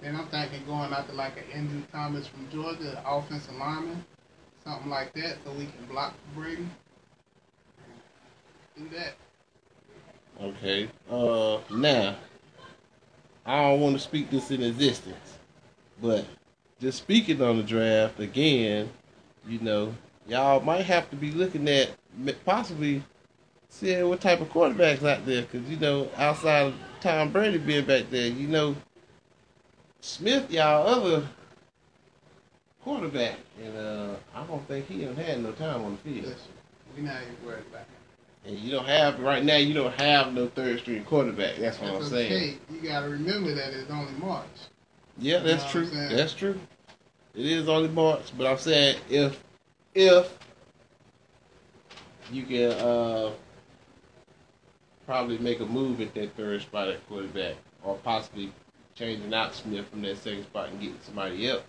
Then 0.00 0.16
I'm 0.16 0.26
thinking 0.28 0.64
going 0.66 0.90
to 0.90 1.12
like 1.12 1.36
an 1.36 1.44
Andrew 1.52 1.82
Thomas 1.92 2.26
from 2.26 2.48
Georgia, 2.50 3.02
offensive 3.06 3.54
lineman, 3.56 4.04
something 4.64 4.88
like 4.90 5.12
that, 5.14 5.36
so 5.44 5.52
we 5.52 5.66
can 5.66 5.86
block 5.90 6.14
Brady. 6.34 6.66
Do 8.78 8.88
that. 8.94 9.14
Okay. 10.42 10.88
Uh, 11.10 11.58
now, 11.70 12.16
I 13.44 13.62
don't 13.62 13.80
want 13.80 13.96
to 13.96 14.00
speak 14.00 14.30
this 14.30 14.50
in 14.50 14.62
existence, 14.62 15.38
but 16.00 16.24
just 16.80 16.98
speaking 16.98 17.42
on 17.42 17.58
the 17.58 17.62
draft 17.62 18.18
again, 18.20 18.88
you 19.46 19.58
know, 19.60 19.94
y'all 20.26 20.60
might 20.60 20.86
have 20.86 21.10
to 21.10 21.16
be 21.16 21.30
looking 21.30 21.68
at 21.68 21.90
possibly 22.46 23.02
seeing 23.68 24.08
what 24.08 24.20
type 24.22 24.40
of 24.40 24.48
quarterbacks 24.48 25.06
out 25.06 25.26
there, 25.26 25.42
because 25.42 25.68
you 25.68 25.76
know, 25.76 26.08
outside 26.16 26.68
of 26.68 26.74
Tom 27.00 27.30
Brady 27.32 27.58
being 27.58 27.84
back 27.84 28.04
there, 28.10 28.28
you 28.28 28.48
know, 28.48 28.74
Smith, 30.00 30.50
y'all 30.50 30.86
other 30.86 31.26
quarterback, 32.82 33.36
and 33.62 33.76
uh, 33.76 34.14
I 34.34 34.44
don't 34.44 34.66
think 34.66 34.88
he 34.88 35.04
done 35.04 35.16
had 35.16 35.42
no 35.42 35.52
time 35.52 35.84
on 35.84 35.92
the 35.92 35.98
field. 35.98 36.26
Listen, 36.26 36.52
we're 36.96 37.02
not 37.04 37.16
even 37.22 37.46
worried 37.46 37.64
about 37.70 37.82
him. 37.82 37.86
And 38.46 38.58
you 38.58 38.70
don't 38.70 38.86
have 38.86 39.20
right 39.20 39.44
now. 39.44 39.56
You 39.56 39.74
don't 39.74 40.00
have 40.00 40.32
no 40.32 40.48
third 40.48 40.80
string 40.80 41.04
quarterback. 41.04 41.56
That's 41.56 41.78
what 41.78 41.90
I'm 41.90 41.98
That's 41.98 42.10
saying. 42.10 42.32
okay. 42.32 42.58
You 42.72 42.88
got 42.88 43.00
to 43.02 43.10
remember 43.10 43.54
that 43.54 43.74
it's 43.74 43.90
only 43.90 44.12
March. 44.14 44.46
Yeah, 45.18 45.38
You 45.38 45.44
that's 45.44 45.70
true. 45.70 45.84
That's 45.84 46.32
true. 46.32 46.58
It 47.34 47.46
is 47.46 47.68
only 47.68 47.90
March, 47.90 48.32
but 48.36 48.46
I'm 48.46 48.58
saying 48.58 48.98
if 49.10 49.42
if 49.94 50.38
you 52.32 52.44
can 52.44 52.72
uh 52.72 53.32
probably 55.06 55.38
make 55.38 55.60
a 55.60 55.66
move 55.66 56.00
at 56.00 56.14
that 56.14 56.34
third 56.36 56.62
spot 56.62 56.88
at 56.88 57.06
quarterback, 57.08 57.56
or 57.84 57.96
possibly 57.96 58.52
changing 58.94 59.32
out 59.34 59.54
Smith 59.54 59.86
from 59.88 60.02
that 60.02 60.18
second 60.18 60.44
spot 60.44 60.68
and 60.68 60.80
getting 60.80 60.98
somebody 61.02 61.48
else 61.48 61.62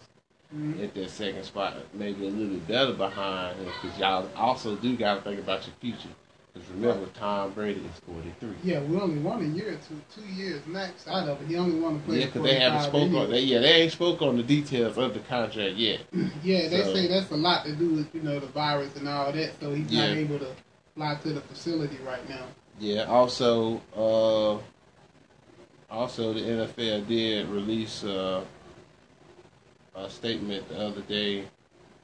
Mhm. 0.55 0.83
at 0.83 0.93
that 0.95 1.09
second 1.09 1.43
spot, 1.45 1.75
maybe 1.93 2.27
a 2.27 2.29
little 2.29 2.55
bit 2.55 2.67
better 2.67 2.93
behind 2.93 3.57
him, 3.57 3.65
because 3.81 3.97
y'all 3.97 4.27
also 4.35 4.75
do 4.75 4.97
got 4.97 5.15
to 5.15 5.21
think 5.21 5.39
about 5.39 5.65
your 5.65 5.75
future. 5.79 6.09
Because 6.53 6.67
remember, 6.71 7.05
Tom 7.17 7.51
Brady 7.51 7.79
is 7.79 7.99
43. 8.05 8.49
Yeah, 8.61 8.81
we 8.81 8.99
only 8.99 9.19
won 9.19 9.39
a 9.41 9.45
year, 9.45 9.79
two 9.87 10.01
two 10.13 10.27
years 10.33 10.61
max 10.67 11.07
out 11.07 11.29
of 11.29 11.41
it. 11.41 11.47
He 11.47 11.55
only 11.55 11.79
want 11.79 12.01
to 12.01 12.05
play. 12.05 12.19
Yeah, 12.19 12.25
because 12.25 12.43
they 12.43 12.55
haven't 12.59 12.91
45 12.91 13.09
spoke 13.11 13.23
on. 13.23 13.29
They, 13.31 13.39
yeah, 13.39 13.59
they 13.59 13.71
ain't 13.83 13.91
spoke 13.93 14.21
on 14.21 14.35
the 14.35 14.43
details 14.43 14.97
of 14.97 15.13
the 15.13 15.21
contract 15.21 15.77
yet. 15.77 16.01
Yeah, 16.43 16.67
they 16.67 16.83
So- 16.83 16.93
say 16.93 17.07
that's 17.07 17.31
a 17.31 17.37
lot 17.37 17.63
to 17.63 17.71
do 17.73 17.91
with 17.93 18.13
you 18.13 18.21
know 18.21 18.37
the 18.41 18.47
virus 18.47 18.93
and 18.97 19.07
all 19.07 19.31
that. 19.31 19.51
So 19.61 19.73
he's 19.73 19.89
Yeah. 19.89 20.07
not 20.09 20.17
able 20.17 20.39
to 20.39 20.47
fly 20.97 21.15
to 21.23 21.29
the 21.31 21.39
facility 21.39 21.97
right 22.05 22.27
now. 22.27 22.43
Yeah. 22.81 23.03
Also, 23.03 23.79
uh, 23.95 24.61
also 25.91 26.33
the 26.33 26.39
NFL 26.39 27.07
did 27.07 27.47
release 27.49 28.03
uh, 28.03 28.43
a 29.95 30.09
statement 30.09 30.67
the 30.69 30.79
other 30.79 31.01
day 31.01 31.45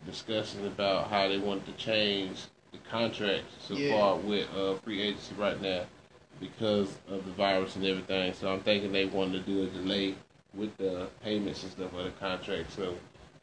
discussing 0.05 0.65
about 0.67 1.09
how 1.09 1.27
they 1.27 1.37
wanted 1.37 1.65
to 1.65 1.71
change 1.73 2.41
the 2.71 2.77
contract 2.89 3.45
so 3.59 3.75
Yeah. 3.75 3.89
far 3.89 4.15
with 4.17 4.47
uh, 4.55 4.75
free 4.75 5.01
agency 5.01 5.33
right 5.35 5.59
now 5.61 5.85
because 6.39 6.97
of 7.07 7.25
the 7.25 7.31
virus 7.31 7.75
and 7.77 7.85
everything. 7.85 8.33
So 8.33 8.51
I'm 8.51 8.59
thinking 8.59 8.91
they 8.91 9.05
wanted 9.05 9.45
to 9.45 9.51
do 9.51 9.63
a 9.63 9.67
delay 9.67 10.15
with 10.53 10.75
the 10.77 11.07
payments 11.23 11.63
and 11.63 11.71
stuff 11.71 11.93
of 11.93 12.03
the 12.03 12.11
contract. 12.11 12.71
So 12.73 12.95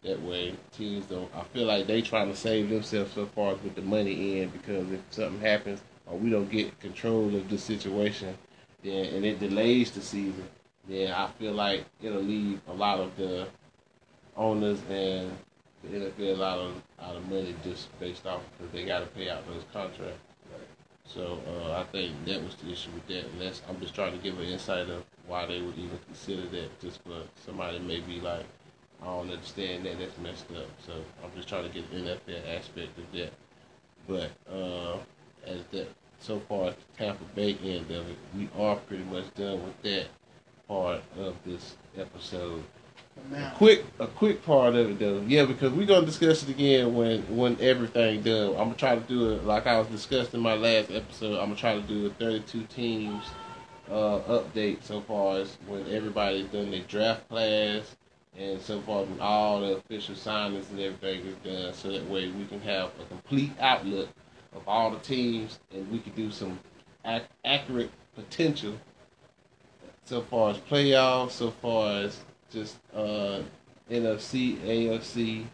that 0.02 0.20
way 0.22 0.54
teams 0.72 1.06
don't. 1.06 1.30
I 1.34 1.42
feel 1.44 1.64
like 1.66 1.86
they 1.86 2.02
trying 2.02 2.28
to 2.30 2.36
save 2.36 2.68
themselves 2.68 3.14
so 3.14 3.26
far 3.26 3.54
with 3.54 3.74
the 3.74 3.82
money 3.82 4.40
in 4.42 4.50
because 4.50 4.90
if 4.92 5.00
something 5.10 5.40
happens 5.40 5.80
or 6.06 6.18
we 6.18 6.28
don't 6.30 6.50
get 6.50 6.78
control 6.80 7.34
of 7.34 7.48
the 7.48 7.56
situation, 7.58 8.36
then 8.84 9.06
and 9.06 9.24
it 9.24 9.40
delays 9.40 9.90
the 9.90 10.02
season, 10.02 10.46
then 10.88 11.12
I 11.12 11.28
feel 11.38 11.52
like 11.52 11.84
it'll 12.02 12.22
leave 12.22 12.60
a 12.68 12.72
lot 12.72 13.00
of 13.00 13.16
the 13.16 13.48
owners 14.36 14.80
and 14.90 15.30
the 15.82 15.98
NFL 15.98 16.42
out 16.42 16.58
of 16.58 16.82
out 17.00 17.16
of 17.16 17.28
money 17.28 17.54
just 17.64 17.98
based 17.98 18.26
off 18.26 18.42
because 18.56 18.72
they 18.72 18.84
got 18.84 19.00
to 19.00 19.06
pay 19.06 19.28
out 19.28 19.46
those 19.46 19.64
contracts. 19.72 20.20
So 21.06 21.38
uh, 21.46 21.72
I 21.80 21.84
think 21.84 22.24
that 22.24 22.42
was 22.42 22.54
the 22.56 22.72
issue 22.72 22.90
with 22.94 23.06
that, 23.08 23.26
and 23.26 23.40
that's 23.40 23.62
I'm 23.68 23.80
just 23.80 23.94
trying 23.94 24.12
to 24.12 24.18
give 24.18 24.38
an 24.38 24.46
insight 24.46 24.88
of 24.88 25.04
why 25.26 25.46
they 25.46 25.60
would 25.60 25.76
even 25.76 25.98
consider 26.06 26.46
that. 26.48 26.80
Just 26.80 27.02
for 27.02 27.22
somebody 27.44 27.78
may 27.78 28.00
be 28.00 28.20
like, 28.20 28.46
I 29.02 29.06
don't 29.06 29.30
understand 29.30 29.84
that. 29.84 29.98
That's 29.98 30.16
messed 30.18 30.50
up. 30.52 30.68
So 30.86 30.92
I'm 31.22 31.30
just 31.36 31.48
trying 31.48 31.64
to 31.64 31.74
get 31.74 31.90
the 31.90 31.96
NFL 31.98 32.56
aspect 32.56 32.98
of 32.98 33.12
that. 33.12 33.32
But 34.08 34.30
uh, 34.50 34.96
as 35.46 35.64
that 35.72 35.88
so 36.24 36.40
far 36.48 36.68
as 36.68 36.74
the 36.74 37.04
Tampa 37.04 37.24
Bay 37.34 37.56
end 37.62 37.90
of 37.90 38.08
it, 38.08 38.16
we 38.34 38.48
are 38.58 38.76
pretty 38.76 39.04
much 39.04 39.32
done 39.34 39.62
with 39.62 39.82
that 39.82 40.06
part 40.66 41.02
of 41.18 41.36
this 41.44 41.76
episode. 41.98 42.64
A 43.34 43.52
quick, 43.54 43.84
a 44.00 44.06
quick 44.06 44.44
part 44.44 44.74
of 44.74 44.90
it 44.90 44.98
though, 44.98 45.20
yeah, 45.26 45.44
because 45.44 45.72
we're 45.72 45.86
gonna 45.86 46.06
discuss 46.06 46.42
it 46.42 46.48
again 46.48 46.94
when 46.94 47.22
when 47.36 47.56
everything 47.60 48.22
done. 48.22 48.50
I'm 48.50 48.68
gonna 48.68 48.74
try 48.74 48.94
to 48.94 49.00
do 49.02 49.32
it 49.32 49.44
like 49.44 49.66
I 49.66 49.78
was 49.78 49.86
discussing 49.88 50.38
in 50.38 50.40
my 50.40 50.54
last 50.54 50.90
episode. 50.90 51.38
I'm 51.38 51.48
gonna 51.48 51.56
try 51.56 51.74
to 51.74 51.82
do 51.82 52.06
a 52.06 52.10
32 52.10 52.64
teams 52.64 53.24
uh, 53.90 54.20
update 54.20 54.82
so 54.82 55.02
far 55.02 55.38
as 55.38 55.56
when 55.66 55.86
everybody's 55.92 56.46
done 56.46 56.70
their 56.70 56.80
draft 56.80 57.28
class 57.28 57.94
and 58.36 58.60
so 58.60 58.80
far 58.80 59.04
when 59.04 59.20
all 59.20 59.60
the 59.60 59.76
official 59.76 60.14
signings 60.14 60.68
and 60.70 60.80
everything 60.80 61.20
is 61.26 61.36
done, 61.36 61.72
so 61.72 61.92
that 61.92 62.08
way 62.08 62.28
we 62.30 62.46
can 62.46 62.60
have 62.62 62.90
a 63.00 63.04
complete 63.08 63.52
outlook 63.60 64.08
of 64.54 64.66
all 64.68 64.90
the 64.90 64.98
teams 64.98 65.58
and 65.72 65.90
we 65.90 65.98
could 65.98 66.14
do 66.14 66.30
some 66.30 66.58
ac- 67.04 67.24
accurate 67.44 67.90
potential 68.14 68.74
so 70.04 70.20
far 70.22 70.50
as 70.50 70.58
playoffs, 70.58 71.32
so 71.32 71.50
far 71.50 72.02
as 72.02 72.20
just 72.52 72.76
uh, 72.94 73.40
NFC, 73.90 74.56
AFC, 74.58 75.44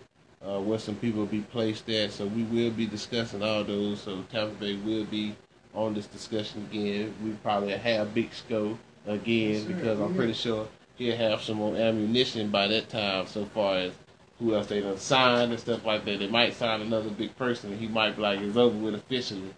uh, 0.45 0.61
where 0.61 0.79
some 0.79 0.97
people 0.97 1.21
will 1.21 1.27
be 1.27 1.41
placed 1.41 1.89
at. 1.89 2.13
So 2.13 2.27
we 2.27 2.43
will 2.45 2.71
be 2.71 2.87
discussing 2.87 3.43
all 3.43 3.65
those. 3.65 4.01
So 4.03 4.23
Tampa 4.31 4.55
Bay 4.57 4.77
will 4.77 5.05
be 5.05 5.37
on 5.75 5.95
this 5.95 6.07
discussion 6.07 6.67
again. 6.71 7.15
We 7.23 7.31
probably 7.43 7.73
have 7.73 8.13
Big 8.13 8.35
Sco 8.35 8.77
again 9.07 9.53
Yes, 9.53 9.63
because 9.63 10.01
I'm 10.01 10.15
pretty 10.15 10.33
sure 10.33 10.67
he'll 10.97 11.17
have 11.17 11.43
some 11.43 11.59
more 11.59 11.77
ammunition 11.77 12.51
by 12.51 12.67
that 12.69 12.89
time. 12.89 13.27
So 13.27 13.45
far 13.47 13.77
as 13.77 13.93
who 14.41 14.55
else 14.55 14.67
they 14.67 14.81
done 14.81 14.99
signed 14.99 15.53
and 15.53 15.61
stuff 15.61 15.85
like 15.85 16.05
that. 16.07 16.19
They 16.19 16.27
might 16.27 16.55
sign 16.55 16.81
another 16.81 17.11
big 17.11 17.37
person. 17.37 17.71
And 17.73 17.81
He 17.81 17.87
might 17.87 18.17
be 18.17 18.23
like 18.23 18.41
it's 18.41 18.57
over 18.57 18.77
with 18.77 18.95
officially 18.95 19.55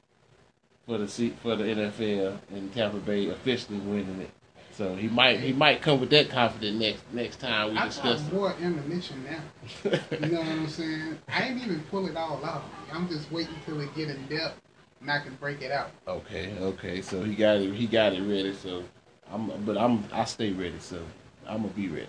for 0.87 0.99
the 0.99 1.09
seat 1.09 1.37
for 1.43 1.57
the 1.57 1.65
NFL 1.65 2.39
and 2.53 2.75
Tampa 2.75 2.99
Bay 2.99 3.29
officially 3.29 3.79
winning 3.79 4.21
it. 4.21 4.31
So 4.73 4.97
he 4.97 5.07
might 5.07 5.39
he 5.41 5.53
might 5.53 5.83
come 5.83 6.01
with 6.01 6.11
that 6.11 6.31
confidence 6.31 6.81
next 6.81 7.03
next 7.13 7.41
time 7.41 7.73
we 7.73 7.79
I 7.79 7.87
discuss 7.87 8.21
it. 8.27 8.33
more 8.33 8.55
ammunition 8.61 9.23
now. 9.25 9.91
You 10.19 10.27
know 10.29 10.39
what 10.39 10.49
I'm 10.49 10.69
saying? 10.69 11.19
I 11.29 11.49
ain't 11.49 11.63
even 11.63 11.81
pull 11.91 12.09
it 12.09 12.17
all 12.17 12.43
out. 12.45 12.65
I'm 12.93 13.07
just 13.09 13.31
waiting 13.31 13.55
till 13.67 13.81
it 13.81 13.95
get 13.95 14.09
in 14.09 14.27
depth 14.29 14.61
and 15.03 15.11
I 15.11 15.21
can 15.21 15.35
break 15.35 15.61
it 15.61 15.71
out. 15.73 15.91
Okay, 16.09 16.55
okay. 16.59 17.03
So 17.03 17.23
he 17.23 17.35
got 17.35 17.59
it. 17.59 17.75
He 17.75 17.87
got 17.87 18.15
it 18.15 18.23
ready. 18.23 18.55
So 18.55 18.83
I'm, 19.31 19.51
but 19.65 19.77
I'm, 19.77 20.05
I 20.11 20.25
stay 20.25 20.53
ready. 20.53 20.79
So 20.81 21.03
I'm 21.47 21.63
gonna 21.63 21.69
be 21.75 21.89
ready. 21.89 22.09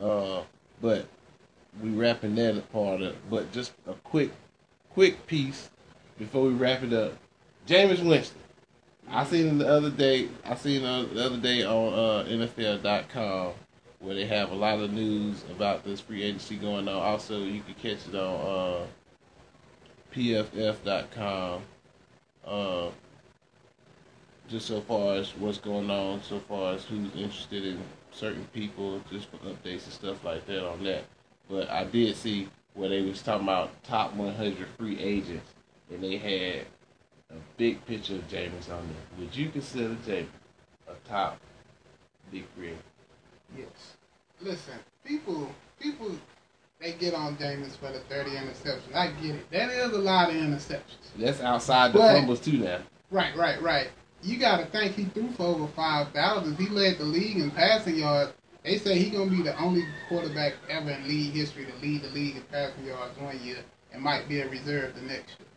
Uh, 0.00 0.42
but 0.80 1.06
we 1.80 1.90
wrapping 1.90 2.34
that 2.36 2.72
part 2.72 3.02
up. 3.02 3.14
But 3.30 3.52
just 3.52 3.72
a 3.86 3.94
quick, 3.94 4.30
quick 4.90 5.26
piece 5.26 5.70
before 6.18 6.44
we 6.44 6.50
wrap 6.50 6.82
it 6.82 6.92
up. 6.92 7.12
Jameis 7.66 8.04
Winston. 8.04 8.38
I 9.08 9.24
seen 9.24 9.58
the 9.58 9.68
other 9.68 9.90
day. 9.90 10.28
I 10.44 10.54
seen 10.54 10.82
the 10.82 11.24
other 11.24 11.36
day 11.36 11.64
on 11.64 11.92
uh, 11.92 12.24
NFL.com 12.28 13.52
where 14.02 14.14
they 14.14 14.26
have 14.26 14.50
a 14.50 14.54
lot 14.54 14.80
of 14.80 14.92
news 14.92 15.44
about 15.50 15.84
this 15.84 16.00
free 16.00 16.22
agency 16.22 16.56
going 16.56 16.88
on. 16.88 16.94
Also, 16.94 17.44
you 17.44 17.62
can 17.62 17.74
catch 17.74 18.06
it 18.08 18.14
on 18.14 18.82
uh, 18.82 18.86
PFF.com. 20.12 21.62
Uh, 22.44 22.88
just 24.48 24.66
so 24.66 24.80
far 24.80 25.14
as 25.14 25.30
what's 25.36 25.58
going 25.58 25.88
on, 25.88 26.20
so 26.22 26.40
far 26.40 26.74
as 26.74 26.84
who's 26.84 27.14
interested 27.14 27.64
in 27.64 27.78
certain 28.10 28.44
people, 28.52 29.00
just 29.10 29.30
for 29.30 29.36
updates 29.38 29.84
and 29.84 29.92
stuff 29.92 30.24
like 30.24 30.44
that 30.46 30.68
on 30.68 30.82
that. 30.82 31.04
But 31.48 31.70
I 31.70 31.84
did 31.84 32.16
see 32.16 32.48
where 32.74 32.88
they 32.88 33.02
was 33.02 33.22
talking 33.22 33.46
about 33.46 33.70
top 33.84 34.14
100 34.14 34.66
free 34.78 34.98
agents, 34.98 35.52
and 35.90 36.02
they 36.02 36.16
had 36.16 36.66
a 37.30 37.40
big 37.56 37.84
picture 37.86 38.14
of 38.14 38.28
Jameis 38.28 38.70
on 38.70 38.86
there. 38.88 39.18
Would 39.18 39.36
you 39.36 39.50
consider 39.50 39.94
Jameis 40.06 40.26
a 40.88 41.08
top 41.08 41.38
big 42.30 42.44
free? 42.56 42.72
Yes. 43.56 43.66
Listen, 44.40 44.74
people, 45.04 45.50
people, 45.78 46.10
they 46.80 46.92
get 46.92 47.14
on 47.14 47.36
Jameis 47.36 47.76
for 47.76 47.92
the 47.92 48.00
30 48.00 48.30
interceptions. 48.30 48.94
I 48.94 49.08
get 49.20 49.34
it. 49.36 49.50
That 49.50 49.70
is 49.70 49.92
a 49.92 49.98
lot 49.98 50.30
of 50.30 50.36
interceptions. 50.36 50.80
That's 51.18 51.40
outside 51.40 51.92
the 51.92 51.98
But- 51.98 52.14
fumbles 52.16 52.40
too 52.40 52.58
now. 52.58 52.78
Right, 53.10 53.36
right, 53.36 53.60
right. 53.60 53.88
You 54.22 54.38
got 54.38 54.58
to 54.58 54.66
think 54.66 54.94
he 54.94 55.04
threw 55.04 55.30
for 55.32 55.42
over 55.46 55.66
5,000. 55.66 56.56
He 56.56 56.68
led 56.68 56.96
the 56.98 57.04
league 57.04 57.36
in 57.38 57.50
passing 57.50 57.96
yards. 57.96 58.32
They 58.64 58.78
say 58.78 58.98
he 58.98 59.10
to 59.10 59.28
be 59.28 59.42
the 59.42 59.58
only 59.60 59.84
quarterback 60.08 60.54
ever 60.68 60.90
in 60.90 61.08
league 61.08 61.32
history 61.32 61.66
to 61.66 61.86
lead 61.86 62.02
the 62.02 62.08
league 62.08 62.36
in 62.36 62.42
passing 62.42 62.86
yards 62.86 63.18
one 63.18 63.38
year 63.42 63.58
and 63.92 64.02
might 64.02 64.28
be 64.28 64.40
a 64.40 64.48
reserve 64.48 64.94
the 64.94 65.02
next 65.02 65.38
year. 65.38 65.48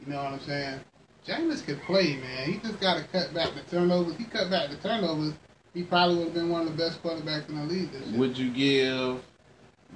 You 0.00 0.12
know 0.12 0.22
what 0.22 0.32
I'm 0.34 0.40
saying? 0.40 0.80
Jameis 1.26 1.64
could 1.64 1.80
play, 1.82 2.16
man. 2.16 2.52
He 2.52 2.58
just 2.58 2.80
got 2.80 2.98
to 2.98 3.04
cut 3.04 3.32
back 3.34 3.50
the 3.54 3.62
turnovers. 3.70 4.16
He 4.16 4.24
cut 4.24 4.50
back 4.50 4.70
the 4.70 4.76
turnovers. 4.76 5.34
He 5.74 5.82
probably 5.82 6.16
would 6.16 6.24
have 6.26 6.34
been 6.34 6.48
one 6.50 6.66
of 6.66 6.76
the 6.76 6.82
best 6.82 7.02
quarterbacks 7.02 7.48
in 7.48 7.56
the 7.56 7.64
league 7.64 7.92
this 7.92 8.06
year. 8.06 8.18
Would 8.18 8.38
you 8.38 8.50
give 8.50 9.22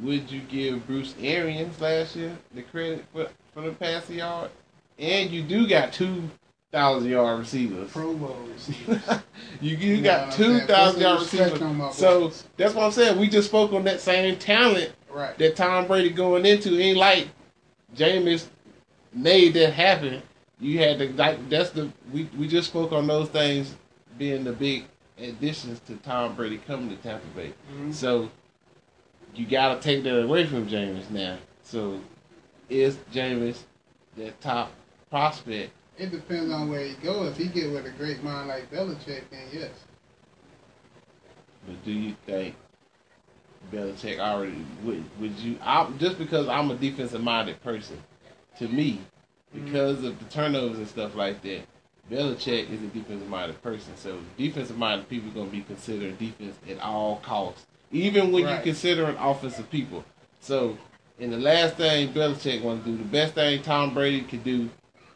would 0.01 0.31
you 0.31 0.41
give 0.41 0.87
Bruce 0.87 1.15
Arians 1.21 1.79
last 1.81 2.17
year 2.17 2.37
the 2.55 2.63
credit 2.63 3.05
for 3.13 3.29
for 3.53 3.63
the 3.63 3.73
passing 3.73 4.19
yard? 4.19 4.51
And 4.99 5.31
you 5.31 5.43
do 5.43 5.67
got 5.67 5.93
two 5.93 6.31
thousand 6.73 7.11
yard 7.11 7.39
receivers. 7.39 7.91
Pro 7.91 8.15
Bowl 8.15 8.37
receivers. 8.53 9.03
you 9.61 9.77
you 9.77 10.03
got 10.03 10.33
two 10.33 10.61
thousand 10.61 11.03
yard 11.03 11.21
receivers. 11.21 11.61
So 11.95 12.33
that's 12.57 12.75
what 12.75 12.85
I'm 12.85 12.93
saying. 12.93 13.21
We 13.21 13.29
just 13.29 13.49
spoke 13.49 13.73
on 13.73 13.85
that 13.85 14.01
same 14.01 14.39
talent 14.39 14.93
right. 15.11 15.37
that 15.39 15.55
Tom 15.55 15.87
Brady 15.87 16.11
going 16.11 16.47
into. 16.47 16.79
Ain't 16.79 16.97
like 16.99 17.29
Jameis 17.95 18.47
made 19.13 19.55
that 19.55 19.75
happen. 19.75 20.23
You 20.59 20.79
had 20.79 20.99
to 20.99 21.13
like 21.13 21.49
that's 21.49 21.71
the 21.71 21.91
we 22.13 22.29
we 22.37 22.49
just 22.49 22.69
spoke 22.69 22.93
on 22.93 23.07
those 23.07 23.29
things 23.29 23.75
being 24.19 24.45
the 24.45 24.53
big 24.53 24.85
additions 25.19 25.81
to 25.81 25.97
Tom 25.97 26.35
Brady 26.35 26.59
coming 26.59 26.89
to 26.89 26.97
Tampa 26.97 27.27
Bay. 27.37 27.53
Mhm. 27.75 27.93
So 27.93 28.31
you 29.35 29.47
gotta 29.47 29.81
take 29.81 30.05
that 30.05 30.23
away 30.23 30.47
from 30.47 30.67
Jameis 30.67 31.11
now. 31.11 31.37
So 31.63 32.01
is 32.71 32.97
Jameis 33.13 33.59
that 34.17 34.41
top 34.41 34.73
prospect? 35.11 35.73
It 36.03 36.11
depends 36.11 36.53
on 36.53 36.69
where 36.69 36.85
he 36.85 36.95
go. 36.95 37.27
If 37.27 37.37
he 37.37 37.47
get 37.47 37.71
with 37.71 37.87
a 37.87 37.91
great 37.91 38.25
mind 38.25 38.49
like 38.49 38.69
Belichick, 38.73 39.23
then 39.31 39.47
yes. 39.53 39.71
But 41.65 41.85
do 41.85 41.93
you 41.93 42.17
think 42.27 42.57
Belichick 43.73 44.19
already 44.19 44.67
would 44.83 45.05
would 45.21 45.39
you 45.39 45.59
I, 45.63 45.89
just 45.99 46.19
because 46.19 46.49
I'm 46.49 46.73
a 46.73 46.75
defensive 46.75 47.23
minded 47.23 47.63
person, 47.63 48.03
to 48.59 48.67
me, 48.67 49.01
because 49.55 50.03
of 50.03 50.19
the 50.19 50.25
turnovers 50.25 50.79
and 50.79 50.89
stuff 50.89 51.15
like 51.15 51.41
that, 51.43 51.61
Belichick 52.11 52.69
is 52.69 52.83
a 52.83 52.89
defensive 52.89 53.29
minded 53.29 53.63
person. 53.63 53.97
So 53.97 54.19
defensive 54.37 54.77
minded 54.77 55.09
people 55.09 55.31
are 55.31 55.35
gonna 55.35 55.51
be 55.51 55.61
considering 55.63 56.17
defense 56.17 56.57
at 56.69 56.81
all 56.81 57.19
costs. 57.19 57.65
Even 57.93 58.33
when 58.33 58.43
Right. 58.43 58.55
you're 58.55 58.63
considering 58.63 59.15
offensive 59.19 59.71
people. 59.71 60.05
So 60.41 60.77
in 61.21 61.31
the 61.31 61.39
last 61.39 61.77
thing 61.77 62.13
Belichick 62.13 62.61
wants 62.61 62.87
to 62.87 62.91
do, 62.91 62.97
the 62.97 63.05
best 63.05 63.35
thing 63.35 63.63
Tom 63.63 63.95
Brady 63.95 64.23
could 64.23 64.43
do 64.43 64.69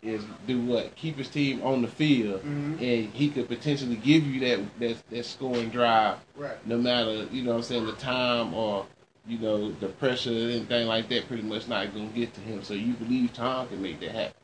is 0.06 0.24
do 0.46 0.60
what? 0.60 0.94
Keep 0.96 1.18
his 1.18 1.28
team 1.28 1.62
on 1.62 1.82
the 1.82 1.88
field 1.88 2.42
Mhm. 2.44 2.80
and 2.80 3.12
he 3.12 3.28
could 3.28 3.48
potentially 3.48 3.96
give 3.96 4.26
you 4.26 4.40
that 4.40 4.78
that, 4.80 5.10
that 5.10 5.24
scoring 5.26 5.68
drive 5.70 6.18
Right. 6.36 6.64
no 6.66 6.78
matter, 6.78 7.26
you 7.32 7.42
know 7.42 7.50
what 7.50 7.56
I'm 7.58 7.62
saying, 7.62 7.86
the 7.86 7.92
time 7.92 8.54
or, 8.54 8.86
you 9.26 9.38
know, 9.38 9.72
the 9.72 9.88
pressure 9.88 10.30
or 10.30 10.50
anything 10.50 10.86
like 10.86 11.08
that 11.08 11.26
pretty 11.26 11.42
much 11.42 11.66
not 11.68 11.92
gonna 11.94 12.06
get 12.08 12.32
to 12.34 12.40
him. 12.40 12.62
So 12.62 12.74
you 12.74 12.92
believe 12.94 13.32
Tom 13.32 13.68
can 13.68 13.82
make 13.82 14.00
that 14.00 14.10
happen. 14.12 14.34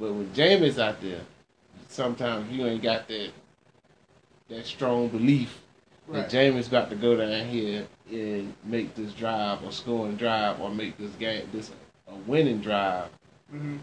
But 0.00 0.12
when 0.14 0.26
Jameis 0.30 0.78
out 0.78 1.00
there, 1.00 1.20
sometimes 1.88 2.50
you 2.50 2.66
ain't 2.66 2.82
got 2.82 3.06
that 3.08 3.30
that 4.48 4.66
strong 4.66 5.08
belief 5.08 5.60
Right. 6.06 6.28
that 6.28 6.30
Jameis 6.30 6.70
got 6.70 6.90
to 6.90 6.96
go 6.96 7.16
down 7.16 7.48
here 7.48 7.86
and 8.10 8.52
make 8.64 8.94
this 8.94 9.12
drive 9.12 9.64
or 9.64 9.72
scoring 9.72 10.16
drive 10.16 10.60
or 10.60 10.70
make 10.70 10.98
this 10.98 11.12
game 11.12 11.48
this 11.52 11.70
a 12.08 12.14
winning 12.26 12.60
drive. 12.60 13.08
hmm 13.50 13.76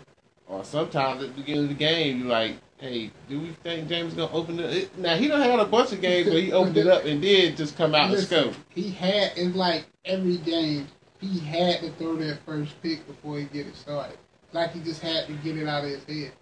Or 0.52 0.66
sometimes 0.66 1.24
at 1.24 1.30
the 1.34 1.42
beginning 1.42 1.64
of 1.64 1.70
the 1.70 1.76
game, 1.76 2.20
you're 2.20 2.28
like, 2.28 2.56
hey, 2.78 3.10
do 3.30 3.40
we 3.40 3.50
think 3.64 3.88
James 3.88 4.10
is 4.10 4.16
going 4.16 4.28
to 4.28 4.36
open 4.36 4.60
it? 4.60 4.98
Now, 4.98 5.16
he 5.16 5.30
done 5.30 5.40
had 5.42 5.58
a 5.58 5.66
bunch 5.66 5.94
of 5.94 6.02
games 6.02 6.28
where 6.30 6.42
he 6.42 6.52
opened 6.52 6.76
it 6.76 6.88
up 6.88 7.06
and 7.06 7.22
did 7.22 7.56
just 7.56 7.78
come 7.78 7.96
out 7.96 8.12
and 8.14 8.20
scope. 8.22 8.54
he 8.70 8.92
had 8.92 9.32
it's 9.38 9.56
like 9.56 9.86
every 10.04 10.38
game 10.38 10.88
he 11.22 11.40
had 11.40 11.80
to 11.80 11.92
throw 11.92 12.18
that 12.18 12.40
first 12.46 12.80
pick 12.82 13.08
before 13.08 13.38
he 13.40 13.46
get 13.46 13.66
it 13.66 13.78
started. 13.78 14.18
Like 14.52 14.74
he 14.74 14.82
just 14.82 15.02
had 15.02 15.28
to 15.28 15.34
get 15.36 15.58
it 15.58 15.70
out 15.70 15.86
of 15.86 15.90
his 15.90 16.04
head, 16.04 16.34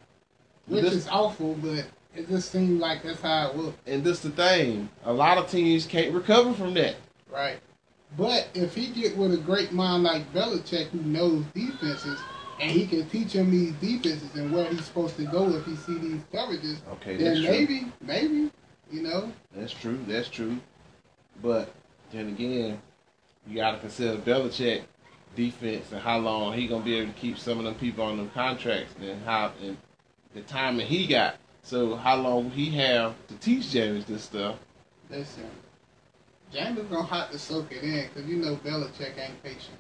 which 0.66 0.86
This- 0.86 0.94
is 0.94 1.08
awful, 1.10 1.54
but 1.62 1.86
it 2.16 2.28
just 2.28 2.52
seemed 2.52 2.80
like 2.80 3.04
that's 3.04 3.22
how 3.22 3.50
it 3.50 3.56
was. 3.56 3.74
And 3.86 4.04
this 4.04 4.22
the 4.22 4.32
thing. 4.32 4.90
A 5.06 5.14
lot 5.14 5.38
of 5.38 5.48
teams 5.52 5.86
can't 5.86 6.12
recover 6.16 6.54
from 6.54 6.74
that. 6.74 6.96
Right. 7.32 7.60
But 8.18 8.48
if 8.56 8.74
he 8.74 8.88
get 8.88 9.16
with 9.16 9.36
a 9.36 9.38
great 9.38 9.72
mind 9.72 10.02
like 10.02 10.34
Belichick 10.34 10.88
who 10.88 11.00
knows 11.02 11.46
defenses 11.54 12.18
and 12.60 12.72
he 12.72 12.86
can 12.86 13.08
teach 13.10 13.34
him 13.34 13.52
these 13.52 13.74
defenses 13.74 14.36
and 14.36 14.52
where 14.52 14.66
he's 14.66 14.86
supposed 14.86 15.16
to 15.18 15.26
go 15.26 15.50
if 15.50 15.66
he 15.66 15.76
see 15.76 15.98
these 15.98 16.22
coverages, 16.34 16.78
Okay, 16.94 17.16
then 17.16 17.26
that's 17.26 17.40
true. 17.40 17.50
And 17.50 17.70
maybe, 17.70 17.92
maybe, 18.02 18.52
you 18.92 19.02
know, 19.02 19.32
That's 19.56 19.74
true. 19.74 20.00
That's 20.08 20.30
true. 20.30 20.58
But 21.42 21.72
then 22.12 22.28
again, 22.30 22.82
you 23.48 23.56
got 23.56 23.72
to 23.72 23.80
consider 23.80 24.18
Belichick 24.18 24.84
defense 25.36 25.92
and 25.92 26.02
how 26.02 26.18
long 26.18 26.54
he 26.54 26.68
gonna 26.68 26.84
be 26.84 26.96
able 26.96 27.12
to 27.14 27.20
keep 27.20 27.38
some 27.38 27.60
of 27.60 27.64
them 27.64 27.76
people 27.76 28.04
on 28.04 28.18
them 28.18 28.30
contracts 28.32 28.94
and 29.00 29.24
how 29.24 29.52
and 29.62 29.78
the 30.34 30.42
timing 30.42 30.88
he 30.88 31.08
got. 31.08 31.38
So 31.62 31.96
how 31.96 32.16
long 32.16 32.50
he 32.50 32.72
have 32.78 33.16
to 33.28 33.36
teach 33.36 33.72
James 33.72 34.06
this 34.06 34.24
stuff? 34.24 34.58
listen, 35.10 35.50
James 36.52 36.80
gonna 36.90 37.06
have 37.06 37.32
to 37.32 37.40
soak 37.40 37.72
it 37.72 37.84
in 37.84 38.08
because 38.08 38.30
you 38.30 38.38
know 38.38 38.56
Belichick 38.58 39.18
ain't 39.18 39.42
patient. 39.44 39.78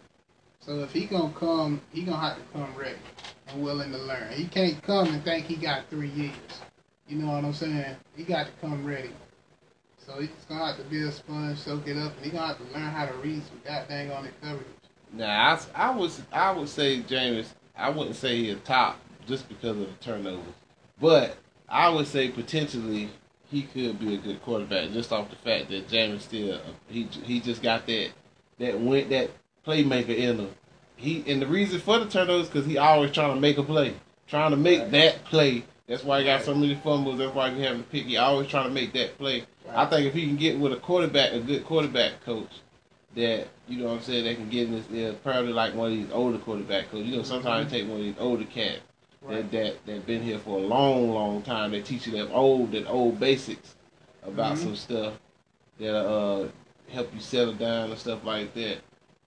So 0.70 0.82
if 0.82 0.92
he 0.92 1.06
gonna 1.06 1.34
come, 1.34 1.82
he 1.92 2.04
gonna 2.04 2.20
have 2.20 2.38
to 2.38 2.44
come 2.54 2.72
ready 2.78 3.00
and 3.48 3.64
willing 3.64 3.92
to 3.92 3.98
learn. 3.98 4.32
He 4.34 4.46
can't 4.46 4.80
come 4.84 5.08
and 5.08 5.24
think 5.24 5.48
he 5.48 5.56
got 5.56 5.90
three 5.90 6.10
years. 6.10 6.36
You 7.08 7.18
know 7.18 7.32
what 7.32 7.44
I'm 7.44 7.54
saying? 7.54 7.96
He 8.16 8.24
got 8.24 8.46
to 8.46 8.52
come 8.62 8.86
ready. 8.86 9.10
So 9.98 10.22
he's 10.22 10.30
gonna 10.48 10.68
have 10.68 10.78
to 10.78 10.84
be 10.84 11.02
a 11.02 11.12
sponge, 11.12 11.58
soak 11.58 11.88
it 11.88 11.98
up, 11.98 12.16
and 12.18 12.24
he 12.24 12.30
gonna 12.30 12.50
have 12.50 12.58
to 12.60 12.64
learn 12.66 12.84
how 12.84 13.08
to 13.08 13.14
read 13.16 13.42
some 13.48 13.60
goddamn 13.66 14.12
on 14.12 14.26
the 14.26 14.30
coverage. 14.44 14.68
Now 15.12 15.58
I, 15.76 15.88
I 15.88 15.90
was 15.90 16.22
I 16.32 16.52
would 16.52 16.70
say 16.70 17.02
James. 17.02 17.56
I 17.76 17.90
wouldn't 17.90 18.16
say 18.16 18.38
he 18.38 18.52
a 18.52 18.56
top 18.58 19.00
just 19.26 19.50
because 19.50 19.76
of 19.76 19.88
the 19.88 20.06
turnovers, 20.06 20.54
but 21.02 21.36
I 21.68 21.90
would 21.90 22.06
say 22.06 22.30
potentially 22.30 23.10
he 23.50 23.64
could 23.64 24.00
be 24.00 24.14
a 24.14 24.18
good 24.20 24.40
quarterback 24.44 24.92
just 24.92 25.12
off 25.12 25.32
the 25.32 25.36
fact 25.36 25.72
that 25.72 25.90
James 25.90 26.26
still 26.26 26.62
he 26.88 27.06
he 27.24 27.40
just 27.40 27.64
got 27.64 27.88
that 27.88 28.12
that 28.60 28.80
went 28.80 29.10
that 29.10 29.32
playmaker 29.66 30.16
in 30.16 30.38
him. 30.38 30.56
He 31.00 31.24
and 31.28 31.42
the 31.42 31.48
reason 31.48 31.80
for 31.80 31.98
the 31.98 32.06
turnovers 32.08 32.48
because 32.50 32.66
he 32.66 32.78
always 32.78 33.12
trying 33.12 33.34
to 33.34 33.40
make 33.40 33.58
a 33.58 33.64
play, 33.64 33.94
trying 34.28 34.52
to 34.52 34.58
make 34.58 34.82
Right. 34.82 34.92
that 34.92 35.24
play. 35.24 35.64
That's 35.88 36.04
why 36.04 36.20
he 36.20 36.26
got 36.26 36.44
so 36.44 36.54
many 36.54 36.76
fumbles. 36.76 37.18
That's 37.20 37.34
why 37.34 37.52
he 37.52 37.62
having 37.62 37.84
to 37.84 37.90
pick. 37.90 38.06
He 38.06 38.18
always 38.18 38.50
trying 38.50 38.66
to 38.68 38.70
make 38.74 38.92
that 38.94 39.18
play. 39.18 39.46
I 39.74 39.86
think 39.86 40.08
if 40.08 40.14
he 40.14 40.28
can 40.28 40.36
get 40.36 40.60
with 40.60 40.74
a 40.74 40.76
quarterback, 40.76 41.32
a 41.32 41.40
good 41.40 41.64
quarterback 41.66 42.24
coach, 42.26 42.50
that 43.16 43.48
you 43.70 43.78
know 43.78 43.86
what 43.86 43.94
I'm 43.94 44.02
saying, 44.02 44.26
they 44.26 44.36
can 44.36 44.50
get 44.50 44.68
in 44.68 44.74
his 44.74 44.92
ear. 44.94 45.14
Probably 45.24 45.54
like 45.54 45.74
one 45.74 45.92
of 45.92 45.98
these 45.98 46.12
older 46.12 46.38
quarterback 46.38 46.92
coaches. 46.92 47.08
You 47.08 47.16
know, 47.18 47.24
sometimes 47.24 47.72
they 47.72 47.80
take 47.80 47.88
one 47.90 48.00
of 48.00 48.04
these 48.06 48.16
older 48.20 48.44
cats 48.44 48.82
Right. 49.22 49.50
that 49.50 49.52
that 49.52 49.86
that 49.86 50.06
been 50.06 50.22
here 50.22 50.38
for 50.38 50.58
a 50.60 50.62
long, 50.62 51.12
long 51.14 51.42
time. 51.44 51.72
They 51.72 51.82
teach 51.82 52.08
you 52.08 52.12
them 52.12 52.28
old 52.34 52.74
that 52.74 52.88
old 52.90 53.20
basics 53.22 53.76
about 54.24 54.56
Mhm. 54.56 54.64
some 54.64 54.76
stuff 54.76 55.14
that 55.80 55.96
uh 55.96 56.48
help 56.92 57.14
you 57.16 57.22
settle 57.22 57.54
down 57.54 57.90
and 57.90 57.98
stuff 58.00 58.26
like 58.26 58.54
that. 58.56 58.80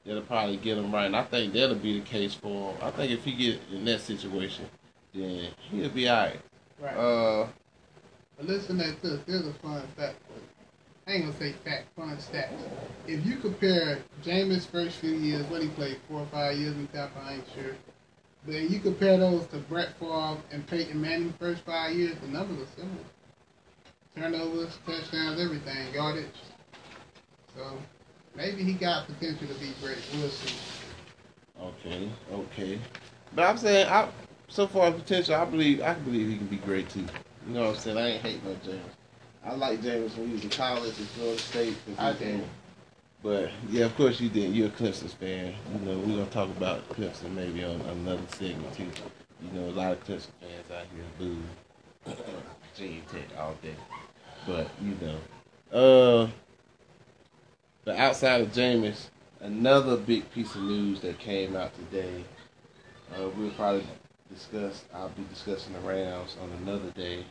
That'll 0.05 0.23
probably 0.23 0.57
get 0.57 0.79
him 0.79 0.93
right. 0.93 1.07
And 1.07 1.17
I 1.17 1.23
think 1.25 1.53
that'll 1.53 1.77
be 1.77 2.01
the 2.01 2.05
case 2.05 2.35
for 2.35 2.73
him. 2.73 2.79
I 2.83 2.91
think 2.91 3.13
if 3.13 3.25
he 3.25 3.33
get 3.33 3.61
in 3.73 3.85
that 3.85 4.01
situation, 4.01 4.67
then 5.15 5.49
he'll 5.71 5.91
be 5.91 6.09
alright. 6.09 6.41
Right. 6.81 6.97
Uh, 6.97 7.47
But 8.37 8.47
listen 8.47 8.79
to 8.79 8.85
this. 9.01 9.21
There's 9.27 9.47
a 9.47 9.53
fun 9.55 9.83
fact 9.97 10.17
for 10.27 10.35
you. 10.35 10.47
I 11.07 11.13
ain't 11.13 11.25
gonna 11.25 11.37
say 11.37 11.53
fact, 11.65 11.87
fun 11.97 12.17
stats. 12.17 12.53
If 13.07 13.27
you 13.27 13.37
compare 13.37 13.99
Jameis' 14.25 14.67
first 14.67 14.97
few 14.99 15.11
years, 15.13 15.45
what 15.47 15.63
he 15.63 15.69
played, 15.69 15.99
four 16.09 16.21
or 16.21 16.27
five 16.27 16.57
years 16.57 16.75
in 16.77 16.87
Tampa, 16.89 17.19
I 17.21 17.35
ain't 17.35 17.45
sure. 17.55 17.75
But 18.47 18.55
you 18.55 18.81
compare 18.81 19.19
those 19.19 19.47
to 19.49 19.59
Brett 19.59 19.99
Favre 19.99 20.37
and 20.51 20.67
Peyton 20.67 21.01
Manning 21.01 21.33
first 21.39 21.63
five 21.63 21.95
years, 21.95 22.17
the 22.21 22.29
numbers 22.29 22.67
are 22.69 22.71
similar. 22.81 23.05
Turnovers, 24.17 24.79
touchdowns, 24.87 25.41
everything, 25.41 25.93
yardage. 25.95 26.27
So 27.57 27.79
maybe 28.35 28.63
he 28.63 28.73
got 28.73 29.07
potential 29.07 29.49
to 29.49 29.55
be 29.55 29.73
great. 29.81 29.99
We'll 30.15 30.29
see. 30.29 30.57
okay, 31.61 32.09
okay. 32.33 32.79
But 33.35 33.45
I'm 33.45 33.57
saying, 33.57 33.89
I 33.89 34.09
so 34.49 34.67
far 34.67 34.93
potential, 34.93 35.35
I 35.35 35.45
believe 35.45 35.81
I 35.83 35.95
can 35.95 36.05
believe 36.05 36.29
he 36.29 36.37
can 36.37 36.47
be 36.47 36.57
great 36.57 36.89
too. 36.91 37.07
You 37.47 37.55
know 37.55 37.67
what 37.67 37.77
I'm 37.77 37.81
saying? 37.81 37.99
I 37.99 38.09
ain't 38.09 38.23
hating 38.23 38.47
on 38.47 38.61
James. 38.65 38.95
I 39.45 39.55
like 39.55 39.83
James 39.83 40.17
when 40.17 40.29
he 40.29 40.35
was 40.35 40.45
in 40.45 40.51
college 40.51 40.91
at 40.91 41.07
Florida 41.09 41.41
State. 41.41 41.77
I 41.99 42.13
did. 42.13 42.45
But 43.23 43.51
yeah, 43.71 43.87
of 43.87 43.97
course 43.97 44.21
you 44.21 44.29
did. 44.29 44.55
You're 44.55 44.69
a 44.69 44.71
Clemson 44.71 45.11
fan. 45.11 45.55
You 45.73 45.87
know 45.87 45.99
we're 45.99 46.17
gonna 46.19 46.27
talk 46.27 46.49
about 46.51 46.89
Clemson 46.91 47.33
maybe 47.35 47.65
on 47.65 47.81
another 47.81 48.23
segment 48.37 48.75
too. 48.75 48.89
You 49.43 49.61
know 49.61 49.69
a 49.69 49.73
lot 49.73 49.93
of 49.93 50.05
Clemson 50.05 50.31
fans 50.41 50.71
out 50.71 50.87
here 50.95 51.05
boo 51.19 51.39
Virginia 52.75 53.01
Tech 53.11 53.39
all 53.39 53.55
day. 53.63 53.75
But 54.47 54.69
you 54.81 54.97
know, 55.01 55.19
uh, 55.73 56.29
but 57.85 57.97
outside 57.97 58.41
of 58.41 58.53
Jameis, 58.53 59.09
another 59.41 59.97
big 59.97 60.31
piece 60.33 60.55
of 60.55 60.63
news 60.63 61.01
that 61.01 61.19
came 61.19 61.57
out 61.57 61.73
today. 61.75 62.25
Uh, 63.15 63.29
we'll 63.37 63.51
probably 63.51 63.85
discuss. 64.33 64.85
I'll 64.95 65.11
be 65.11 65.25
discussing 65.31 65.75
the 65.75 65.81
Rams 65.81 66.37
on 66.43 66.51
another 66.63 66.91
day 66.93 67.25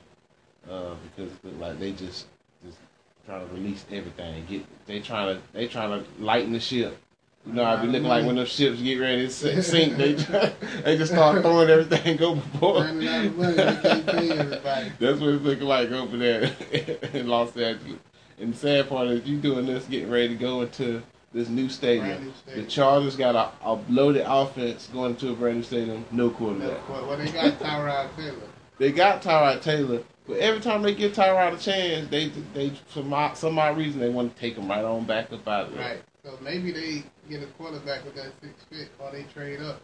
uh, 0.70 0.94
because 1.04 1.32
like 1.60 1.80
they 1.80 1.92
just 1.92 2.28
just 2.66 2.78
trying 3.26 3.48
to 3.48 3.54
release 3.54 3.86
everything. 3.92 4.46
Get 4.48 4.66
they 4.86 5.00
trying 5.00 5.36
to 5.36 5.42
they 5.54 5.68
trying 5.68 6.04
to 6.04 6.24
lighten 6.24 6.54
the 6.54 6.60
ship. 6.60 6.98
You 7.46 7.54
know, 7.54 7.64
I 7.64 7.82
be 7.82 7.88
looking 7.88 8.04
like 8.08 8.24
when 8.24 8.36
those 8.36 8.50
ships 8.50 8.80
get 8.82 9.00
ready 9.00 9.28
to 9.28 9.64
sink, 9.64 9.98
they 9.98 10.14
try, 10.14 10.54
they 10.84 10.96
just 10.96 11.12
start 11.12 11.42
throwing 11.42 11.70
everything 11.72 12.22
overboard. 12.22 12.86
Running 12.86 13.08
out 13.08 13.26
of 13.26 13.38
money, 13.38 13.54
they 13.56 13.64
can't 13.82 14.06
pay 14.06 14.32
everybody. 14.32 14.92
That's 15.00 15.20
what 15.20 15.30
it's 15.30 15.44
looking 15.44 15.68
like 15.68 15.90
over 15.90 16.18
there 16.18 16.56
in 17.14 17.28
Los 17.28 17.58
Angeles. 17.58 17.98
And 18.39 18.54
the 18.54 18.58
sad 18.58 18.89
part 18.89 19.08
is 19.08 19.28
you 19.28 19.38
doing 19.38 19.65
this, 19.65 19.86
getting 19.86 20.10
ready 20.10 20.30
to 20.30 20.36
go 20.36 20.62
into 20.62 21.02
this 21.34 21.48
new 21.50 21.70
stadium. 21.70 22.34
new 22.48 22.62
The. 22.62 22.63
Chargers 22.63 23.15
got 23.15 23.36
a, 23.36 23.52
a 23.67 23.80
loaded 23.89 24.26
offense 24.28 24.89
going 24.91 25.15
to 25.17 25.32
a 25.32 25.34
brand 25.36 25.58
new 25.58 25.63
stadium, 25.63 26.06
no 26.12 26.28
No, 26.28 26.30
quarterback. 26.32 26.89
well, 26.89 27.08
well, 27.08 27.17
they 27.17 27.32
got 27.32 27.60
Tyrod 27.60 28.15
Taylor. 28.15 28.36
They 28.78 28.91
got 28.91 29.22
Tyrod 29.22 29.62
Taylor, 29.62 30.02
but 30.28 30.38
every 30.39 30.60
time 30.60 30.82
they 30.82 30.96
give 30.96 31.13
Tyrod 31.13 31.54
a 31.54 31.58
chance, 31.60 32.10
they 32.10 32.30
they 32.56 32.70
for 32.88 33.04
my, 33.04 33.32
some 33.36 33.60
odd 33.60 33.78
reason 33.78 34.00
they 34.00 34.10
want 34.10 34.34
to 34.34 34.41
take 34.41 34.56
him 34.56 34.67
right 34.67 34.84
on 34.84 35.04
back 35.06 35.32
up 35.32 35.48
out 35.48 35.67
of 35.67 35.76
there. 35.76 35.84
Right. 35.88 36.02
So 36.24 36.36
maybe 36.41 36.72
they 36.72 37.04
get 37.30 37.44
a 37.44 37.46
quarterback 37.58 38.04
with 38.06 38.15
that 38.15 38.32
six 38.41 38.63
fit, 38.72 38.89
or 38.98 39.12
they 39.12 39.22
trade 39.36 39.62
up. 39.62 39.82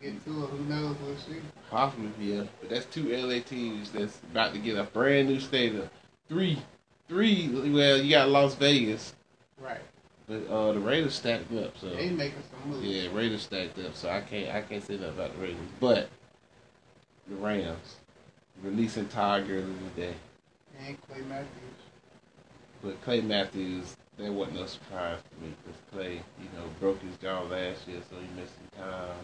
Get 0.00 0.24
to 0.26 0.44
it. 0.44 0.50
Who 0.50 0.64
knows? 0.66 0.94
We'll 1.04 1.16
see. 1.16 1.40
Possibly, 1.70 2.10
yeah. 2.20 2.44
But 2.60 2.70
that's 2.70 2.86
two 2.86 3.08
LA 3.16 3.40
teams 3.40 3.90
that's 3.90 4.20
about 4.30 4.52
to 4.52 4.60
get 4.60 4.76
a 4.76 4.84
brand 4.84 5.28
new 5.28 5.40
stadium. 5.40 5.90
Three, 6.28 6.58
three. 7.08 7.48
Well, 7.70 7.98
you 7.98 8.10
got 8.10 8.28
Las 8.28 8.54
Vegas, 8.54 9.14
Right. 9.58 9.80
but 10.26 10.46
uh, 10.48 10.72
the 10.72 10.80
Raiders 10.80 11.14
stacked 11.14 11.52
up. 11.54 11.76
So 11.78 11.90
They 11.90 12.10
making 12.10 12.42
some 12.50 12.70
moves. 12.70 12.84
yeah, 12.86 13.08
Raiders 13.12 13.42
stacked 13.42 13.78
up. 13.78 13.94
So 13.94 14.08
I 14.10 14.20
can't 14.20 14.54
I 14.54 14.62
can't 14.62 14.84
say 14.84 14.94
nothing 14.94 15.10
about 15.10 15.34
the 15.36 15.42
Raiders. 15.42 15.60
But 15.80 16.08
the 17.28 17.36
Rams 17.36 17.96
releasing 18.62 19.08
Todd 19.08 19.46
Gurley 19.46 19.72
today. 19.94 20.14
And 20.86 21.00
Clay 21.02 21.20
Matthews. 21.28 21.48
But 22.82 23.00
Clay 23.02 23.20
Matthews, 23.22 23.96
that 24.18 24.30
wasn't 24.32 24.60
no 24.60 24.66
surprise 24.66 25.18
to 25.18 25.44
me 25.44 25.54
because 25.64 25.80
Clay, 25.92 26.12
you 26.14 26.48
know, 26.56 26.64
broke 26.80 27.00
his 27.00 27.16
jaw 27.16 27.40
last 27.42 27.88
year, 27.88 27.98
so 28.10 28.16
he 28.16 28.40
missed 28.40 28.52
some 28.56 28.84
time. 28.84 29.16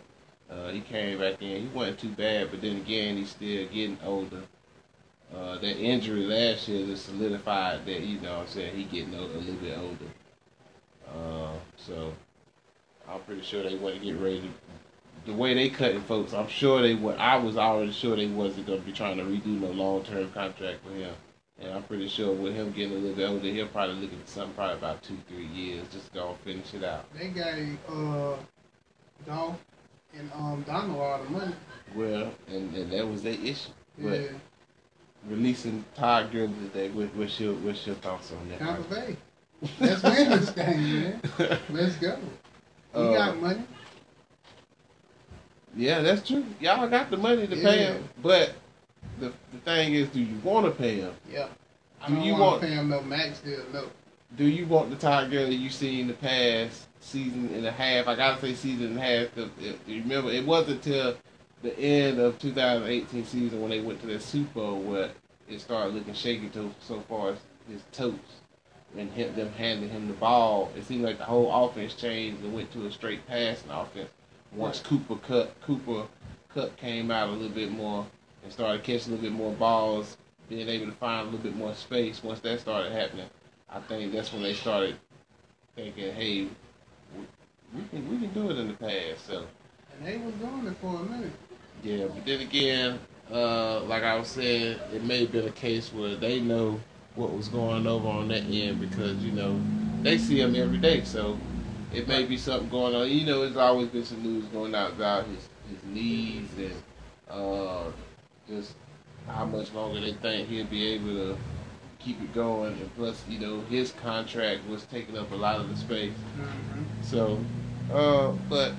Uh, 0.51 0.71
he 0.71 0.81
came 0.81 1.19
back 1.19 1.41
in. 1.43 1.63
He 1.63 1.69
wasn't 1.69 1.99
too 2.01 2.09
bad, 2.09 2.51
but 2.51 2.61
then 2.61 2.77
again, 2.77 3.17
he's 3.17 3.31
still 3.31 3.67
getting 3.67 3.99
older. 4.05 4.43
Uh, 5.35 5.59
that 5.59 5.77
injury 5.79 6.25
last 6.27 6.67
year 6.67 6.87
just 6.87 7.07
solidified 7.07 7.87
that, 7.87 8.01
you 8.01 8.21
know 8.21 8.39
what 8.39 8.41
I'm 8.43 8.47
saying, 8.49 8.77
he 8.77 8.85
getting 8.85 9.15
a, 9.15 9.19
a 9.21 9.39
little 9.39 9.55
bit 9.55 9.79
older. 9.79 10.11
Uh, 11.09 11.53
so 11.77 12.13
I'm 13.09 13.21
pretty 13.21 13.43
sure 13.43 13.63
they 13.63 13.77
wasn't 13.77 14.03
getting 14.03 14.23
ready 14.23 14.41
to. 14.41 14.49
The 15.27 15.35
way 15.35 15.55
they 15.55 15.69
cutting 15.69 16.01
folks, 16.03 16.33
I'm 16.33 16.49
sure 16.49 16.81
they 16.83 16.95
were. 16.95 17.17
I 17.19 17.37
was 17.37 17.57
already 17.57 17.93
sure 17.93 18.17
they 18.17 18.27
wasn't 18.27 18.67
going 18.67 18.81
to 18.81 18.87
be 18.87 18.93
trying 18.93 19.19
to 19.19 19.23
redo 19.23 19.61
no 19.61 19.69
long 19.69 20.03
term 20.03 20.31
contract 20.33 20.85
with 20.85 20.95
him. 20.97 21.15
And 21.61 21.75
I'm 21.75 21.83
pretty 21.83 22.09
sure 22.09 22.33
with 22.33 22.55
him 22.55 22.73
getting 22.73 22.93
a 22.93 22.95
little 22.99 23.17
bit 23.17 23.29
older, 23.29 23.47
he'll 23.47 23.67
probably 23.69 23.97
look 23.97 24.13
at 24.13 24.29
something 24.29 24.55
probably 24.55 24.79
about 24.79 25.03
two, 25.03 25.19
three 25.29 25.47
years, 25.47 25.87
just 25.93 26.13
go 26.15 26.37
finish 26.43 26.73
it 26.73 26.83
out. 26.85 27.05
They 27.13 27.29
gave 27.29 27.79
uh, 27.89 28.37
Goff 29.27 29.59
and 30.17 30.31
um, 30.35 30.65
Donald 30.67 30.99
all 30.99 31.23
the 31.23 31.31
money. 31.31 31.55
Well, 31.95 32.33
and, 32.49 32.75
and 32.75 32.91
that 32.91 33.07
was 33.07 33.23
their 33.23 33.35
issue. 33.35 33.71
But 33.99 34.21
Yeah. 34.21 34.29
Releasing 35.29 35.85
Todd 35.95 36.31
Gurley 36.33 36.53
today, 36.65 36.89
what, 36.91 37.15
what's 37.15 37.39
your 37.41 37.55
what's 37.55 37.87
your 37.87 37.97
thoughts 37.97 38.33
on 38.33 38.49
that? 38.49 38.59
Tampa? 38.59 38.95
Bay. 38.95 39.17
Let's 39.79 40.03
win 40.03 40.31
this 40.31 40.51
thing, 40.51 40.83
man. 40.83 41.21
Let's 41.71 41.97
go. 41.97 42.19
You 42.95 43.01
Uh, 43.01 43.13
got 43.15 43.41
money. 43.41 43.63
Yeah, 45.77 46.01
that's 46.01 46.27
true. 46.27 46.45
Y'all 46.61 46.89
got 46.89 47.11
the 47.11 47.17
money 47.17 47.47
to 47.47 47.57
pay 47.57 47.79
him, 47.85 48.09
but 48.23 48.55
the 49.21 49.33
the 49.53 49.59
thing 49.65 49.95
is, 49.95 50.09
do 50.09 50.21
you 50.21 50.39
want 50.43 50.67
to 50.67 50.73
pay 50.73 50.97
him? 50.97 51.13
Yeah. 51.31 51.49
I 52.03 52.09
Do 52.09 52.15
don't 52.17 52.25
you 52.25 52.33
want 52.37 52.61
to 52.63 52.67
pay 52.67 52.75
him 52.75 52.89
no 52.89 53.03
max 53.03 53.41
deal, 53.41 53.61
no. 53.73 53.85
Do 54.37 54.45
you 54.45 54.67
want 54.67 54.91
the 54.91 54.97
Todd 54.97 55.31
Gurley 55.31 55.55
you 55.57 55.71
seen 55.71 56.07
the 56.07 56.15
past 56.15 56.87
season 57.01 57.51
and 57.55 57.67
a 57.67 57.71
half? 57.73 58.09
I 58.09 58.15
gotta 58.17 58.41
say 58.41 58.55
season 58.55 58.87
and 58.87 58.99
a 58.99 59.03
half. 59.03 59.35
'cause 59.35 59.51
it, 59.61 59.79
you 59.87 60.03
remember, 60.03 60.31
it 60.31 60.47
wasn't 60.47 60.85
until 60.85 61.17
the 61.63 61.79
end 61.79 62.19
of 62.19 62.39
2018 62.39 63.25
season 63.25 63.61
when 63.61 63.71
they 63.71 63.81
went 63.81 64.01
to 64.01 64.07
that 64.07 64.23
Super 64.23 64.55
Bowl 64.55 64.81
where 64.81 65.11
it 65.49 65.61
started 65.61 65.95
looking 65.95 66.15
shaky 66.15 66.49
to 66.51 66.73
so 66.81 67.01
far 67.01 67.31
as 67.31 67.39
his 67.69 67.83
toes 67.93 68.15
and 68.97 69.11
him, 69.13 69.35
them 69.37 69.53
handing 69.53 69.91
him 69.91 70.09
the 70.09 70.15
ball. 70.15 70.71
It 70.77 70.85
seemed 70.85 71.05
like 71.05 71.19
the 71.19 71.25
whole 71.25 71.67
offense 71.67 71.95
changed 71.95 72.43
and 72.43 72.55
went 72.55 72.73
to 72.73 72.87
a 72.87 72.93
straight 72.93 73.27
passing 73.27 73.71
offense. 73.71 74.11
Once 74.53 74.81
Cooper 74.81 75.17
cut 75.17 75.55
Cooper 75.63 76.07
Kupp 76.55 76.77
came 76.77 77.11
out 77.11 77.29
a 77.29 77.33
little 77.33 77.49
bit 77.49 77.71
more 77.71 78.07
and 78.43 78.53
started 78.53 78.83
catching 78.83 79.13
a 79.13 79.17
little 79.17 79.31
bit 79.31 79.39
more 79.39 79.53
balls, 79.53 80.17
being 80.49 80.69
able 80.69 80.87
to 80.87 80.93
find 80.93 81.21
a 81.21 81.25
little 81.31 81.39
bit 81.39 81.55
more 81.55 81.75
space. 81.75 82.23
Once 82.25 82.41
that 82.41 82.61
started 82.61 82.91
happening, 82.91 83.29
I 83.69 83.79
think 83.81 84.13
that's 84.13 84.33
when 84.33 84.43
they 84.43 84.55
started 84.55 84.97
thinking, 85.77 86.13
"Hey, 86.13 86.49
we 87.17 87.27
we 87.75 87.85
can 87.89 88.11
we 88.11 88.19
can 88.19 88.33
do 88.33 88.51
it 88.51 88.59
in 88.59 88.69
the 88.69 88.75
past." 88.75 89.27
So 89.27 89.47
And 89.97 90.07
they 90.07 90.17
was 90.17 90.35
doing 90.35 90.67
it 90.67 90.77
for 90.81 90.97
a 90.97 91.03
minute. 91.05 91.33
Yeah, 91.83 92.07
but 92.07 92.25
then 92.25 92.41
again, 92.41 92.99
uh, 93.33 93.81
like 93.85 94.03
I 94.03 94.17
was 94.17 94.29
saying, 94.29 94.79
it 94.93 95.05
may 95.05 95.21
have 95.21 95.33
been 95.33 95.47
a 95.47 95.53
case 95.53 95.93
where 95.93 96.17
they 96.17 96.41
know 96.41 96.81
what 97.15 97.33
was 97.33 97.49
going 97.49 97.87
over 97.87 98.09
on 98.09 98.29
that 98.29 98.45
end 98.45 98.81
because 98.81 99.17
you 99.19 99.33
know 99.33 99.61
they 100.03 100.19
see 100.19 100.41
him 100.41 100.55
every 100.55 100.79
day, 100.79 101.05
so 101.05 101.39
it 101.93 102.07
may 102.09 102.25
be 102.25 102.37
something 102.37 102.69
going 102.69 102.95
on. 102.95 103.09
You 103.09 103.27
know, 103.27 103.41
there's 103.41 103.57
always 103.57 103.89
been 103.89 104.05
some 104.05 104.23
news 104.23 104.45
going 104.47 104.75
out 104.75 104.93
about 104.93 105.27
his 105.27 105.49
his 105.69 105.83
knees 105.85 106.49
and 106.59 106.75
uh, 107.31 107.85
just 108.49 108.75
how 109.29 109.45
much 109.45 109.73
longer 109.73 110.01
they 110.01 110.13
think 110.15 110.49
he'll 110.49 110.67
be 110.67 110.89
able 110.89 111.15
to 111.15 111.37
keep 111.99 112.21
it 112.21 112.33
going, 112.35 112.73
and 112.73 112.97
plus, 112.97 113.23
you 113.29 113.39
know, 113.39 113.61
his 113.63 113.93
contract 113.93 114.67
was 114.69 114.85
taking 114.87 115.17
up 115.17 115.31
a 115.33 115.35
lot 115.35 115.61
of 115.61 115.69
the 115.69 115.77
space. 115.77 116.13
Mm-hmm. 116.39 116.83
So, 117.03 117.39
uh, 117.93 118.33
but 118.49 118.73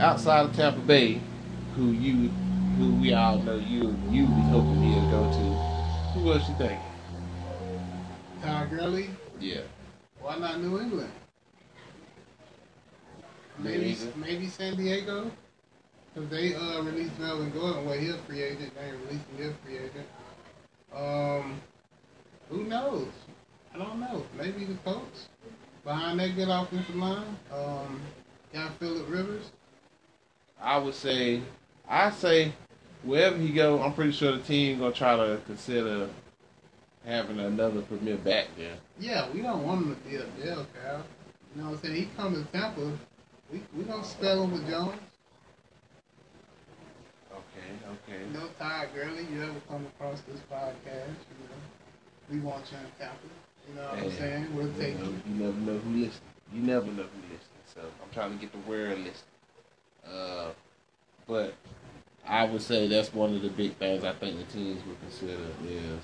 outside 0.00 0.46
of 0.46 0.56
Tampa 0.56 0.80
Bay, 0.80 1.20
who 1.76 1.92
you, 1.92 2.28
who 2.78 2.94
we 3.00 3.12
all 3.12 3.38
know 3.38 3.56
you, 3.56 3.96
you 4.10 4.26
be 4.26 4.42
hoping 4.50 4.82
he'll 4.82 5.10
go 5.10 5.30
to, 5.30 6.18
who 6.18 6.32
else 6.32 6.48
you 6.48 6.54
think? 6.56 6.80
Todd 8.42 8.70
Gurley, 8.70 9.10
Yeah, 9.38 9.60
why 10.20 10.38
not 10.38 10.60
New 10.60 10.80
England? 10.80 11.10
Maybe 13.58 13.96
maybe 14.16 14.48
San 14.48 14.76
Diego. 14.76 15.30
Because 16.14 16.30
they 16.30 16.54
uh, 16.54 16.82
released 16.82 17.18
Melvin 17.18 17.50
Gordon. 17.50 17.84
Well, 17.84 17.98
he's 17.98 18.14
free 18.26 18.42
agent. 18.42 18.72
They 18.74 18.86
ain't 18.86 18.96
releasing 19.06 19.36
his 19.36 19.52
free 19.62 19.76
agent. 19.76 20.06
Um, 20.94 21.60
who 22.48 22.64
knows? 22.64 23.08
I 23.74 23.78
don't 23.78 24.00
know. 24.00 24.24
Maybe 24.38 24.64
the 24.64 24.74
Colts. 24.84 25.28
Behind 25.84 26.18
that 26.20 26.34
good 26.34 26.48
offensive 26.48 26.96
line. 26.96 27.36
Um, 27.52 28.00
got 28.52 28.78
Philip 28.78 29.06
Rivers. 29.10 29.50
I 30.60 30.78
would 30.78 30.94
say, 30.94 31.42
I 31.88 32.10
say, 32.10 32.52
wherever 33.02 33.36
he 33.36 33.50
go, 33.52 33.80
I'm 33.82 33.92
pretty 33.92 34.12
sure 34.12 34.32
the 34.32 34.42
team 34.42 34.78
gonna 34.78 34.92
try 34.92 35.16
to 35.16 35.40
consider 35.46 36.08
having 37.04 37.38
another 37.38 37.82
premier 37.82 38.16
back 38.16 38.48
there. 38.56 38.76
Yeah, 38.98 39.28
we 39.32 39.42
don't 39.42 39.62
want 39.64 39.86
him 39.86 39.94
to 39.94 40.00
be 40.08 40.16
a 40.16 40.24
bell 40.44 40.66
cow. 40.82 41.02
You 41.54 41.62
know 41.62 41.70
what 41.70 41.76
I'm 41.78 41.82
saying? 41.84 41.94
He 41.96 42.08
come 42.16 42.34
to 42.34 42.42
Tampa. 42.52 42.92
We 43.52 43.62
we 43.76 43.84
don't 43.84 44.04
spell 44.04 44.42
him 44.42 44.52
with 44.52 44.68
Jones. 44.68 44.98
Okay, 47.32 47.70
okay. 48.12 48.24
You 48.26 48.32
know, 48.38 48.48
Todd 48.58 48.88
Gurley, 48.94 49.26
you 49.32 49.42
ever 49.42 49.60
come 49.68 49.86
across 49.86 50.20
this 50.22 50.40
podcast, 50.50 51.16
you 51.30 51.38
know, 51.46 51.60
we 52.30 52.40
want 52.40 52.64
you 52.72 52.78
in 52.78 52.84
Tampa. 52.98 53.16
You 53.68 53.74
know 53.74 53.82
what 53.82 53.98
I'm 53.98 54.10
saying? 54.12 54.54
We'll 54.56 54.66
You, 54.66 54.72
take 54.80 54.98
know, 54.98 55.04
you. 55.06 55.20
you 55.28 55.34
never 55.44 55.58
know 55.58 55.78
who 55.78 55.90
listening. 55.90 56.30
You 56.52 56.62
never 56.62 56.86
know 56.86 57.02
who 57.02 57.22
listening. 57.22 57.64
So 57.74 57.80
I'm 57.82 58.10
trying 58.12 58.32
to 58.32 58.38
get 58.38 58.52
the 58.52 58.58
word 58.68 58.98
listening. 58.98 59.12
Uh, 60.08 60.48
but 61.26 61.54
I 62.28 62.44
would 62.44 62.62
say 62.62 62.88
that's 62.88 63.12
one 63.12 63.34
of 63.34 63.42
the 63.42 63.48
big 63.48 63.74
things 63.76 64.04
I 64.04 64.12
think 64.12 64.36
the 64.36 64.52
teams 64.52 64.84
would 64.86 65.00
consider 65.00 65.46
is 65.64 66.00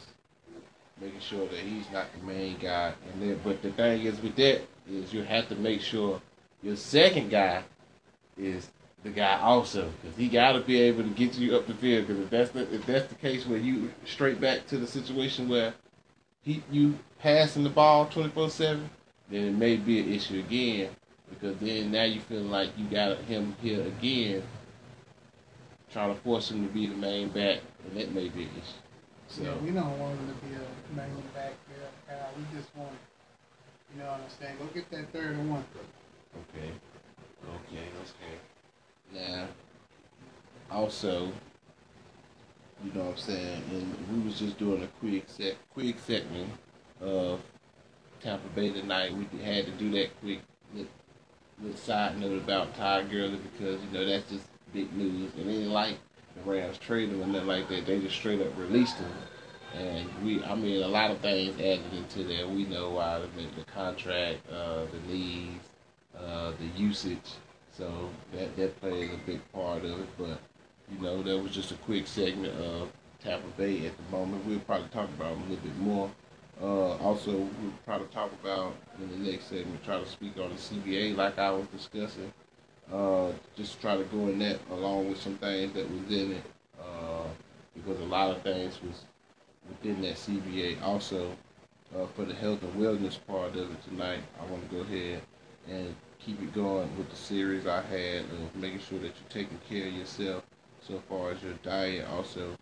making 1.01 1.21
sure 1.21 1.47
that 1.47 1.59
he's 1.59 1.91
not 1.91 2.07
the 2.19 2.27
main 2.27 2.59
guy. 2.59 2.95
And 3.13 3.23
then, 3.23 3.41
but 3.43 3.63
the 3.63 3.71
thing 3.73 4.03
is 4.03 4.21
with 4.21 4.37
that 4.37 4.63
is 4.89 5.13
you 5.13 5.23
have 5.23 5.49
to 5.49 5.57
make 5.57 5.81
sure 5.81 6.21
your 6.63 6.77
second 6.77 7.31
guy 7.31 7.65
is 8.37 8.71
the 9.03 9.11
guy 9.11 9.41
also 9.41 9.91
because 10.01 10.17
he 10.17 10.29
got 10.29 10.53
to 10.53 10.61
be 10.61 10.81
able 10.81 11.03
to 11.03 11.11
get 11.11 11.35
you 11.35 11.57
up 11.57 11.67
the 11.67 11.75
field. 11.75 12.07
Because 12.07 12.23
if 12.23 12.31
that's 12.31 12.51
the 12.51 12.75
if 12.75 12.87
that's 12.87 13.09
the 13.09 13.17
case 13.17 13.47
where 13.47 13.59
you 13.59 13.93
straight 14.05 14.41
back 14.41 14.67
to 14.69 14.79
the 14.79 14.87
situation 14.87 15.49
where 15.49 15.75
he 16.43 16.63
you 16.71 16.99
passing 17.19 17.65
the 17.65 17.71
ball 17.71 18.07
twenty 18.07 18.31
four 18.31 18.49
seven, 18.49 18.89
then 19.29 19.43
it 19.45 19.55
may 19.55 19.77
be 19.77 20.01
an 20.01 20.13
issue 20.13 20.39
again. 20.39 20.91
Because 21.31 21.57
then 21.59 21.91
now 21.91 22.05
you 22.05 22.21
feel 22.21 22.43
like 22.43 22.71
you 22.77 22.87
got 22.87 23.19
him 23.23 23.57
here 23.61 23.83
again, 23.87 24.43
trying 25.93 26.15
to 26.15 26.21
force 26.21 26.51
him 26.51 26.67
to 26.67 26.73
be 26.73 26.87
the 26.87 26.95
main 26.95 27.29
back, 27.29 27.61
and 27.85 27.97
that 27.97 28.13
may 28.13 28.29
be 28.29 28.45
an 28.45 28.51
issue. 28.51 28.83
So 29.29 29.43
Yeah, 29.43 29.55
we 29.57 29.71
don't 29.71 29.99
want 29.99 30.19
him 30.19 30.29
to 30.29 30.47
be 30.47 30.55
a 30.55 30.97
main 30.97 31.23
back 31.35 31.53
there, 31.69 31.89
Kyle. 32.09 32.31
We 32.37 32.59
just 32.59 32.75
want, 32.77 32.93
you 33.93 34.03
know 34.03 34.09
what 34.11 34.21
I'm 34.21 34.31
saying? 34.41 34.57
Go 34.59 34.67
get 34.75 34.91
that 34.91 35.13
third 35.13 35.33
and 35.33 35.51
one. 35.51 35.65
Okay. 36.55 36.71
Okay, 37.45 37.85
okay. 38.01 39.29
Now, 39.31 39.49
also, 40.71 41.27
you 42.85 42.93
know 42.95 43.05
what 43.05 43.13
I'm 43.13 43.17
saying, 43.19 43.63
and 43.71 43.97
we 44.13 44.27
was 44.27 44.39
just 44.39 44.59
doing 44.59 44.83
a 44.83 44.87
quick 44.99 45.25
set, 45.27 45.57
quick 45.75 45.99
segment 45.99 46.51
of 47.01 47.41
Tampa 48.21 48.49
Bay 48.55 48.71
tonight. 48.71 49.13
We 49.15 49.25
had 49.43 49.67
to 49.67 49.73
do 49.73 49.91
that 49.93 50.19
quick 50.21 50.41
little, 50.73 50.91
little 51.61 51.77
side 51.77 52.19
note 52.19 52.39
about 52.39 52.75
Ty 52.77 53.05
Gurley 53.05 53.39
because 53.53 53.81
you 53.83 53.91
know 53.93 54.07
that's 54.07 54.31
just 54.31 54.47
big 54.73 54.93
news, 54.95 55.33
and 55.37 55.49
it 55.49 55.53
ain't 55.53 55.71
like 55.71 55.97
the 56.35 56.51
Rams 56.51 56.79
traded 56.79 57.15
him 57.15 57.23
or 57.23 57.27
nothing 57.27 57.49
like 57.49 57.69
that. 57.69 57.87
They 57.87 58.01
just 58.01 58.17
straight 58.17 58.41
up 58.41 58.57
released 58.59 58.97
him. 58.97 59.11
And 59.75 60.09
we, 60.23 60.43
I 60.45 60.55
mean, 60.55 60.83
a 60.83 60.89
lot 60.89 61.11
of 61.11 61.19
things 61.19 61.59
added 61.59 61.93
into 61.97 62.25
there. 62.25 62.47
We 62.47 62.65
know 62.65 62.91
why 62.91 63.21
the, 63.21 63.27
the 63.57 63.65
contract, 63.71 64.41
uh, 64.51 64.85
the 64.85 65.13
needs, 65.13 65.65
uh, 66.19 66.53
the 66.59 66.81
usage. 66.81 67.37
So 67.77 68.11
that 68.35 68.55
that 68.57 68.79
plays 68.81 69.11
a 69.13 69.27
big 69.27 69.41
part 69.53 69.85
of 69.85 70.01
it. 70.01 70.09
But 70.19 70.39
you 70.91 71.03
know, 71.03 71.23
that 71.23 71.39
was 71.39 71.53
just 71.53 71.71
a 71.73 71.77
quick 71.77 72.07
segment 72.07 72.55
of 72.61 72.91
Tampa 73.23 73.49
Bay 73.57 73.87
at 73.87 73.93
the 73.97 74.17
moment. 74.17 74.45
We'll 74.45 74.59
probably 74.61 74.89
talk 74.89 75.09
about 75.09 75.35
them 75.35 75.45
a 75.47 75.51
little 75.51 75.65
bit 75.65 75.79
more. 75.79 76.11
Uh, 76.61 76.97
also, 76.99 77.31
we'll 77.33 77.73
probably 77.87 78.09
talk 78.09 78.31
about 78.43 78.77
in 79.01 79.11
the 79.11 79.31
next 79.31 79.47
segment, 79.47 79.83
try 79.85 79.99
to 79.99 80.07
speak 80.07 80.37
on 80.39 80.51
the 80.51 80.57
CBA 80.57 81.17
like 81.17 81.39
I 81.39 81.51
was 81.51 81.67
discussing. 81.69 82.33
Uh, 82.93 83.33
just 83.57 83.81
try 83.81 83.97
to 83.97 84.05
go 84.05 84.29
in 84.29 84.39
that 84.39 84.59
along 84.71 85.09
with 85.09 85.21
some 85.21 85.37
things 85.37 85.73
that 85.73 85.91
was 85.91 86.11
in 86.11 86.33
it, 86.33 86.43
uh, 86.79 87.25
because 87.75 87.99
a 88.01 88.05
lot 88.05 88.31
of 88.31 88.43
things 88.43 88.79
was 88.83 89.05
within 89.69 90.03
that 90.03 90.17
CBA. 90.17 90.83
Also, 90.83 91.35
uh, 91.97 92.07
for 92.15 92.25
the 92.25 92.35
health 92.35 92.63
and 92.63 92.75
wellness 92.75 93.19
part 93.27 93.57
of 93.57 93.71
it 93.71 93.85
tonight, 93.85 94.21
I 94.41 94.51
want 94.51 94.69
to 94.69 94.77
go 94.77 94.83
ahead 94.83 95.23
and 95.71 95.95
keep 96.19 96.41
it 96.43 96.53
going 96.53 96.95
with 96.99 97.09
the 97.09 97.17
series 97.17 97.67
I 97.67 97.81
had 97.83 98.21
of 98.25 98.55
making 98.57 98.81
sure 98.81 98.99
that 98.99 99.07
you're 99.07 99.31
taking 99.31 99.59
care 99.69 99.87
of 99.87 99.93
yourself 99.95 100.45
so 100.87 101.03
far 101.09 101.31
as 101.31 101.43
your 101.43 101.55
diet. 101.63 102.07
Also, 102.13 102.57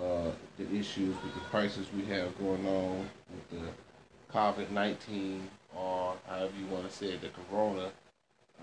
uh, 0.00 0.30
the 0.56 0.64
issues 0.74 1.14
with 1.22 1.34
the 1.34 1.40
crisis 1.50 1.86
we 1.94 2.04
have 2.06 2.36
going 2.38 2.66
on 2.66 3.08
with 3.30 3.60
the 3.60 4.32
COVID 4.32 4.70
19 4.70 5.48
or 5.76 6.14
however 6.26 6.52
you 6.58 6.66
want 6.66 6.88
to 6.88 6.94
say 6.94 7.08
it, 7.08 7.20
the 7.20 7.28
corona. 7.28 7.90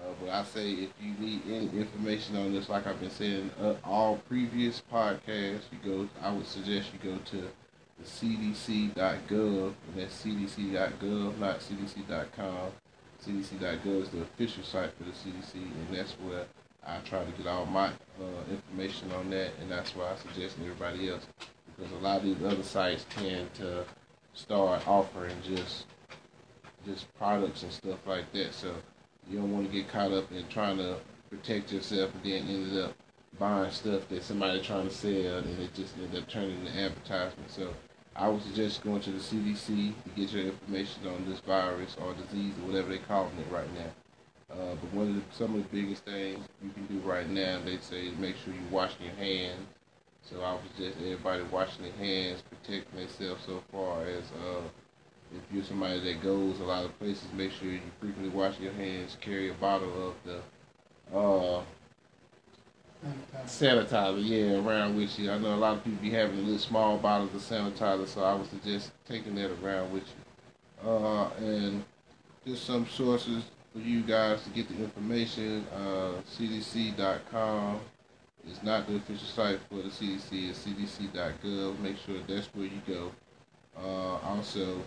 Uh, 0.06 0.14
but 0.22 0.30
I 0.30 0.44
say 0.44 0.72
if 0.72 0.90
you 1.02 1.14
need 1.20 1.42
any 1.48 1.70
information 1.70 2.36
on 2.36 2.54
this, 2.54 2.70
like 2.70 2.86
I've 2.86 3.00
been 3.00 3.10
saying, 3.10 3.50
uh, 3.60 3.74
all 3.84 4.18
previous 4.30 4.82
podcasts, 4.92 5.64
you 5.72 5.80
go. 5.84 6.10
I 6.22 6.32
would 6.32 6.46
suggest 6.46 6.92
you 6.94 7.12
go 7.12 7.18
to 7.18 7.38
the 7.38 8.04
CDC.gov, 8.04 9.74
and 9.88 9.96
that's 9.96 10.24
CDC.gov, 10.24 11.38
not 11.40 11.60
CDC.com. 11.60 12.72
CDC.gov 13.26 14.02
is 14.02 14.10
the 14.10 14.22
official 14.22 14.64
site 14.64 14.92
for 14.98 15.04
the 15.04 15.12
CDC, 15.12 15.56
and 15.56 15.88
that's 15.92 16.12
where 16.14 16.46
I 16.86 16.98
try 17.00 17.24
to 17.24 17.32
get 17.32 17.48
all 17.48 17.66
my 17.66 17.88
uh, 17.88 18.52
information 18.52 19.12
on 19.14 19.30
that, 19.32 19.52
and 19.60 19.72
that's 19.72 19.96
why 19.96 20.12
I 20.12 20.16
suggest 20.18 20.58
everybody 20.62 21.10
else, 21.10 21.26
because 21.76 21.92
a 21.94 21.96
lot 21.96 22.18
of 22.18 22.24
these 22.24 22.44
other 22.44 22.64
sites 22.64 23.06
tend 23.10 23.52
to 23.56 23.86
start 24.34 24.88
offering 24.88 25.36
just 25.44 25.86
just 26.86 27.12
products 27.18 27.64
and 27.64 27.72
stuff 27.72 28.06
like 28.06 28.32
that. 28.34 28.54
So 28.54 28.76
you 29.30 29.40
don't 29.40 29.52
want 29.52 29.68
to 29.68 29.72
get 29.72 29.90
caught 29.90 30.12
up 30.12 30.32
in 30.32 30.48
trying 30.48 30.78
to 30.78 30.98
protect 31.30 31.72
yourself 31.72 32.12
and 32.14 32.24
then 32.24 32.48
ended 32.48 32.86
up 32.86 32.94
buying 33.40 33.72
stuff 33.72 34.08
that 34.10 34.24
somebody 34.24 34.62
trying 34.62 34.88
to 34.88 34.94
sell 34.94 35.38
and 35.38 35.60
it 35.60 35.74
just 35.74 35.96
ended 35.98 36.24
up 36.24 36.30
turning 36.30 36.60
into 36.66 36.72
advertisement. 36.80 37.50
So 37.50 37.74
I 38.16 38.30
would 38.30 38.44
suggest 38.44 38.84
going 38.84 39.02
to 39.02 39.12
the 39.12 39.20
CDC 39.20 39.94
to 40.04 40.10
get 40.16 40.32
your 40.32 40.46
information 40.46 41.08
on 41.08 41.30
this 41.30 41.40
virus 41.42 41.98
or 42.02 42.14
disease 42.14 42.54
or 42.62 42.68
whatever 42.68 42.90
they're 42.90 43.00
calling 43.00 43.38
it 43.38 43.52
right 43.52 43.72
now. 43.74 43.92
Uh, 44.52 44.76
but 44.76 44.94
one 44.94 45.10
of 45.10 45.16
the, 45.16 45.22
some 45.32 45.56
of 45.56 45.64
the 45.64 45.82
biggest 45.82 46.06
things 46.06 46.46
you 46.64 46.70
can 46.70 46.86
do 46.86 47.00
right 47.00 47.30
now, 47.30 47.60
they 47.66 47.78
say, 47.78 48.08
is 48.08 48.18
make 48.18 48.36
sure 48.38 48.54
you're 48.54 48.72
washing 48.72 49.06
your 49.06 49.16
hands. 49.16 49.60
So 50.22 50.42
I 50.42 50.54
would 50.54 50.62
suggest 50.76 50.98
everybody 51.02 51.44
washing 51.52 51.84
their 51.84 51.92
hands, 51.94 52.42
protecting 52.42 53.00
themselves 53.00 53.44
so 53.46 53.62
far 53.72 54.06
as 54.06 54.24
uh, 54.44 54.62
if 55.34 55.42
you're 55.54 55.64
somebody 55.64 56.00
that 56.00 56.22
goes 56.22 56.60
a 56.60 56.64
lot 56.64 56.86
of 56.86 56.98
places, 57.00 57.26
make 57.34 57.52
sure 57.52 57.70
you 57.70 57.80
frequently 58.00 58.30
wash 58.30 58.60
your 58.60 58.74
hands, 58.74 59.18
carry 59.22 59.50
a 59.50 59.54
bottle 59.54 60.10
of 60.10 60.16
the 60.24 61.18
uh, 61.18 61.62
sanitizer, 63.46 64.22
yeah, 64.24 64.58
around 64.60 64.96
with 64.96 65.18
you. 65.20 65.32
I 65.32 65.38
know 65.38 65.54
a 65.54 65.56
lot 65.56 65.78
of 65.78 65.84
people 65.84 66.02
be 66.02 66.12
having 66.12 66.40
a 66.40 66.42
little 66.42 66.60
small 66.60 66.98
bottles 66.98 67.34
of 67.34 67.42
sanitizer, 67.42 68.08
so 68.08 68.24
I 68.24 68.36
would 68.36 68.50
suggest 68.50 68.92
taking 69.08 69.36
that 69.36 69.52
around 69.64 69.92
with 69.92 70.04
you. 70.04 70.90
Uh, 70.90 71.30
and 71.40 71.84
just 72.46 72.66
some 72.66 72.88
sources 72.88 73.44
for 73.74 73.80
you 73.80 74.02
guys 74.02 74.44
to 74.44 74.50
get 74.50 74.70
the 74.70 74.84
information. 74.84 75.66
Uh, 75.76 76.22
CDC.com 76.32 77.80
is 78.50 78.62
not 78.64 78.88
the 78.88 78.96
official 78.96 79.28
site 79.28 79.60
for 79.70 79.76
the 79.76 79.90
CDC. 79.90 80.50
It's 80.50 80.66
CDC.gov. 80.66 81.80
Make 81.80 81.98
sure 81.98 82.16
that's 82.28 82.48
where 82.48 82.66
you 82.66 82.82
go. 82.88 83.12
Uh, 83.78 84.18
also, 84.28 84.82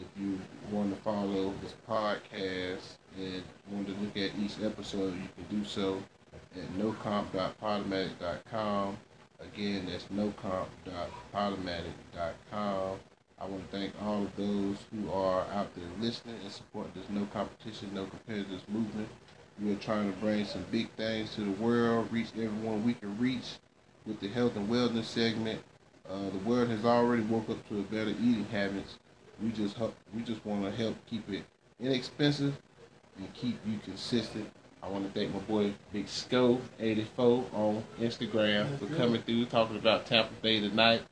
if 0.00 0.06
you 0.20 0.40
want 0.70 0.94
to 0.94 1.00
follow 1.02 1.52
this 1.62 1.74
podcast 1.88 2.96
and 3.18 3.42
want 3.70 3.86
to 3.86 3.94
look 3.94 4.16
at 4.16 4.30
each 4.38 4.60
episode, 4.62 5.14
you 5.14 5.28
can 5.36 5.46
do 5.50 5.64
so 5.64 6.02
at 6.56 6.78
nocomp.podomatic.com. 6.78 8.96
Again, 9.40 9.86
that's 9.86 10.04
nocomp.podomatic.com. 10.04 12.98
I 13.38 13.44
want 13.46 13.70
to 13.70 13.76
thank 13.76 13.94
all 14.02 14.24
of 14.24 14.36
those 14.36 14.76
who 14.92 15.10
are 15.10 15.46
out 15.52 15.74
there 15.74 15.84
listening 15.98 16.36
and 16.42 16.52
supporting 16.52 16.92
this 16.94 17.08
no 17.08 17.24
competition, 17.32 17.94
no 17.94 18.04
competitors 18.04 18.60
movement. 18.68 19.08
We 19.62 19.72
are 19.72 19.76
trying 19.76 20.12
to 20.12 20.18
bring 20.18 20.44
some 20.44 20.66
big 20.70 20.90
things 20.90 21.34
to 21.34 21.40
the 21.42 21.62
world, 21.62 22.08
reach 22.10 22.28
everyone 22.34 22.84
we 22.84 22.94
can 22.94 23.18
reach 23.18 23.58
with 24.06 24.20
the 24.20 24.28
health 24.28 24.56
and 24.56 24.68
wellness 24.68 25.04
segment. 25.04 25.62
Uh, 26.08 26.30
the 26.30 26.38
world 26.38 26.68
has 26.68 26.84
already 26.84 27.22
woke 27.22 27.48
up 27.48 27.66
to 27.68 27.78
a 27.78 27.82
better 27.82 28.10
eating 28.10 28.46
habits. 28.50 28.98
We 29.42 29.50
just 29.50 29.76
help, 29.76 29.94
we 30.14 30.22
just 30.22 30.44
want 30.44 30.64
to 30.64 30.70
help 30.70 30.96
keep 31.06 31.28
it 31.30 31.44
inexpensive 31.80 32.54
and 33.16 33.34
keep 33.34 33.58
you 33.66 33.78
consistent. 33.84 34.50
I 34.82 34.88
want 34.88 35.06
to 35.06 35.18
thank 35.18 35.32
my 35.32 35.40
boy 35.40 35.72
Big 35.92 36.08
Sco 36.08 36.60
84 36.78 37.44
on 37.52 37.84
Instagram 38.00 38.78
for 38.78 38.86
coming 38.96 39.22
through 39.22 39.46
talking 39.46 39.76
about 39.76 40.06
Tampa 40.06 40.32
Bay 40.42 40.60
tonight. 40.60 41.02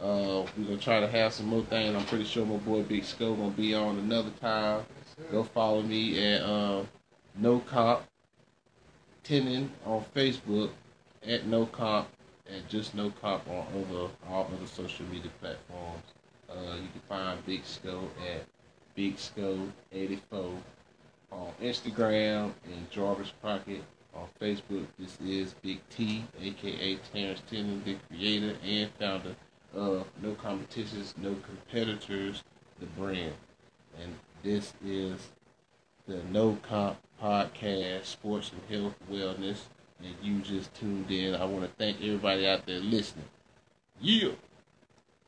Uh, 0.00 0.46
we're 0.56 0.64
gonna 0.64 0.76
try 0.76 1.00
to 1.00 1.08
have 1.08 1.32
some 1.32 1.46
more 1.46 1.62
things. 1.62 1.96
I'm 1.96 2.04
pretty 2.04 2.24
sure 2.24 2.46
my 2.46 2.56
boy 2.58 2.82
Big 2.82 3.04
Sco 3.04 3.34
gonna 3.34 3.50
be 3.50 3.74
on 3.74 3.98
another 3.98 4.30
time. 4.40 4.84
Go 5.32 5.42
follow 5.42 5.82
me 5.82 6.34
at 6.34 6.42
uh, 6.42 6.84
No 7.36 7.58
Comp 7.60 8.02
Tennant 9.24 9.70
on 9.84 10.04
Facebook 10.14 10.70
at 11.26 11.46
No 11.46 11.66
Comp 11.66 12.08
and 12.48 12.68
just 12.68 12.94
No 12.94 13.10
Comp 13.20 13.48
on 13.48 13.66
other 13.74 14.08
all 14.28 14.50
other 14.54 14.66
social 14.66 15.04
media 15.06 15.30
platforms. 15.40 16.04
Uh, 16.50 16.76
you 16.76 16.88
can 16.92 17.02
find 17.08 17.46
Big 17.46 17.64
Sco 17.64 18.08
at 18.32 18.44
Big 18.94 19.18
Sco 19.18 19.68
84 19.92 20.52
on 21.30 21.52
Instagram 21.62 22.52
and 22.64 22.90
Jarvis 22.90 23.32
Pocket 23.42 23.82
on 24.14 24.26
Facebook. 24.40 24.86
This 24.98 25.18
is 25.24 25.54
Big 25.62 25.80
T, 25.90 26.24
aka 26.40 26.98
Terrence 27.12 27.42
Tennant, 27.50 27.84
the 27.84 27.96
creator 28.08 28.56
and 28.64 28.90
founder 28.98 29.36
of 29.74 30.06
No 30.22 30.32
Competitions, 30.34 31.14
No 31.18 31.36
Competitors, 31.46 32.42
the 32.80 32.86
brand. 32.86 33.34
And 34.00 34.14
this 34.42 34.72
is 34.84 35.28
the 36.06 36.22
No 36.30 36.58
Comp 36.62 36.96
Podcast, 37.22 38.06
Sports 38.06 38.52
and 38.52 38.80
Health 38.80 38.94
Wellness. 39.10 39.64
And 40.00 40.14
you 40.22 40.40
just 40.40 40.74
tuned 40.74 41.10
in. 41.10 41.34
I 41.34 41.44
want 41.44 41.64
to 41.64 41.70
thank 41.76 41.96
everybody 41.98 42.46
out 42.48 42.64
there 42.66 42.78
listening. 42.78 43.26
Yeah. 44.00 44.30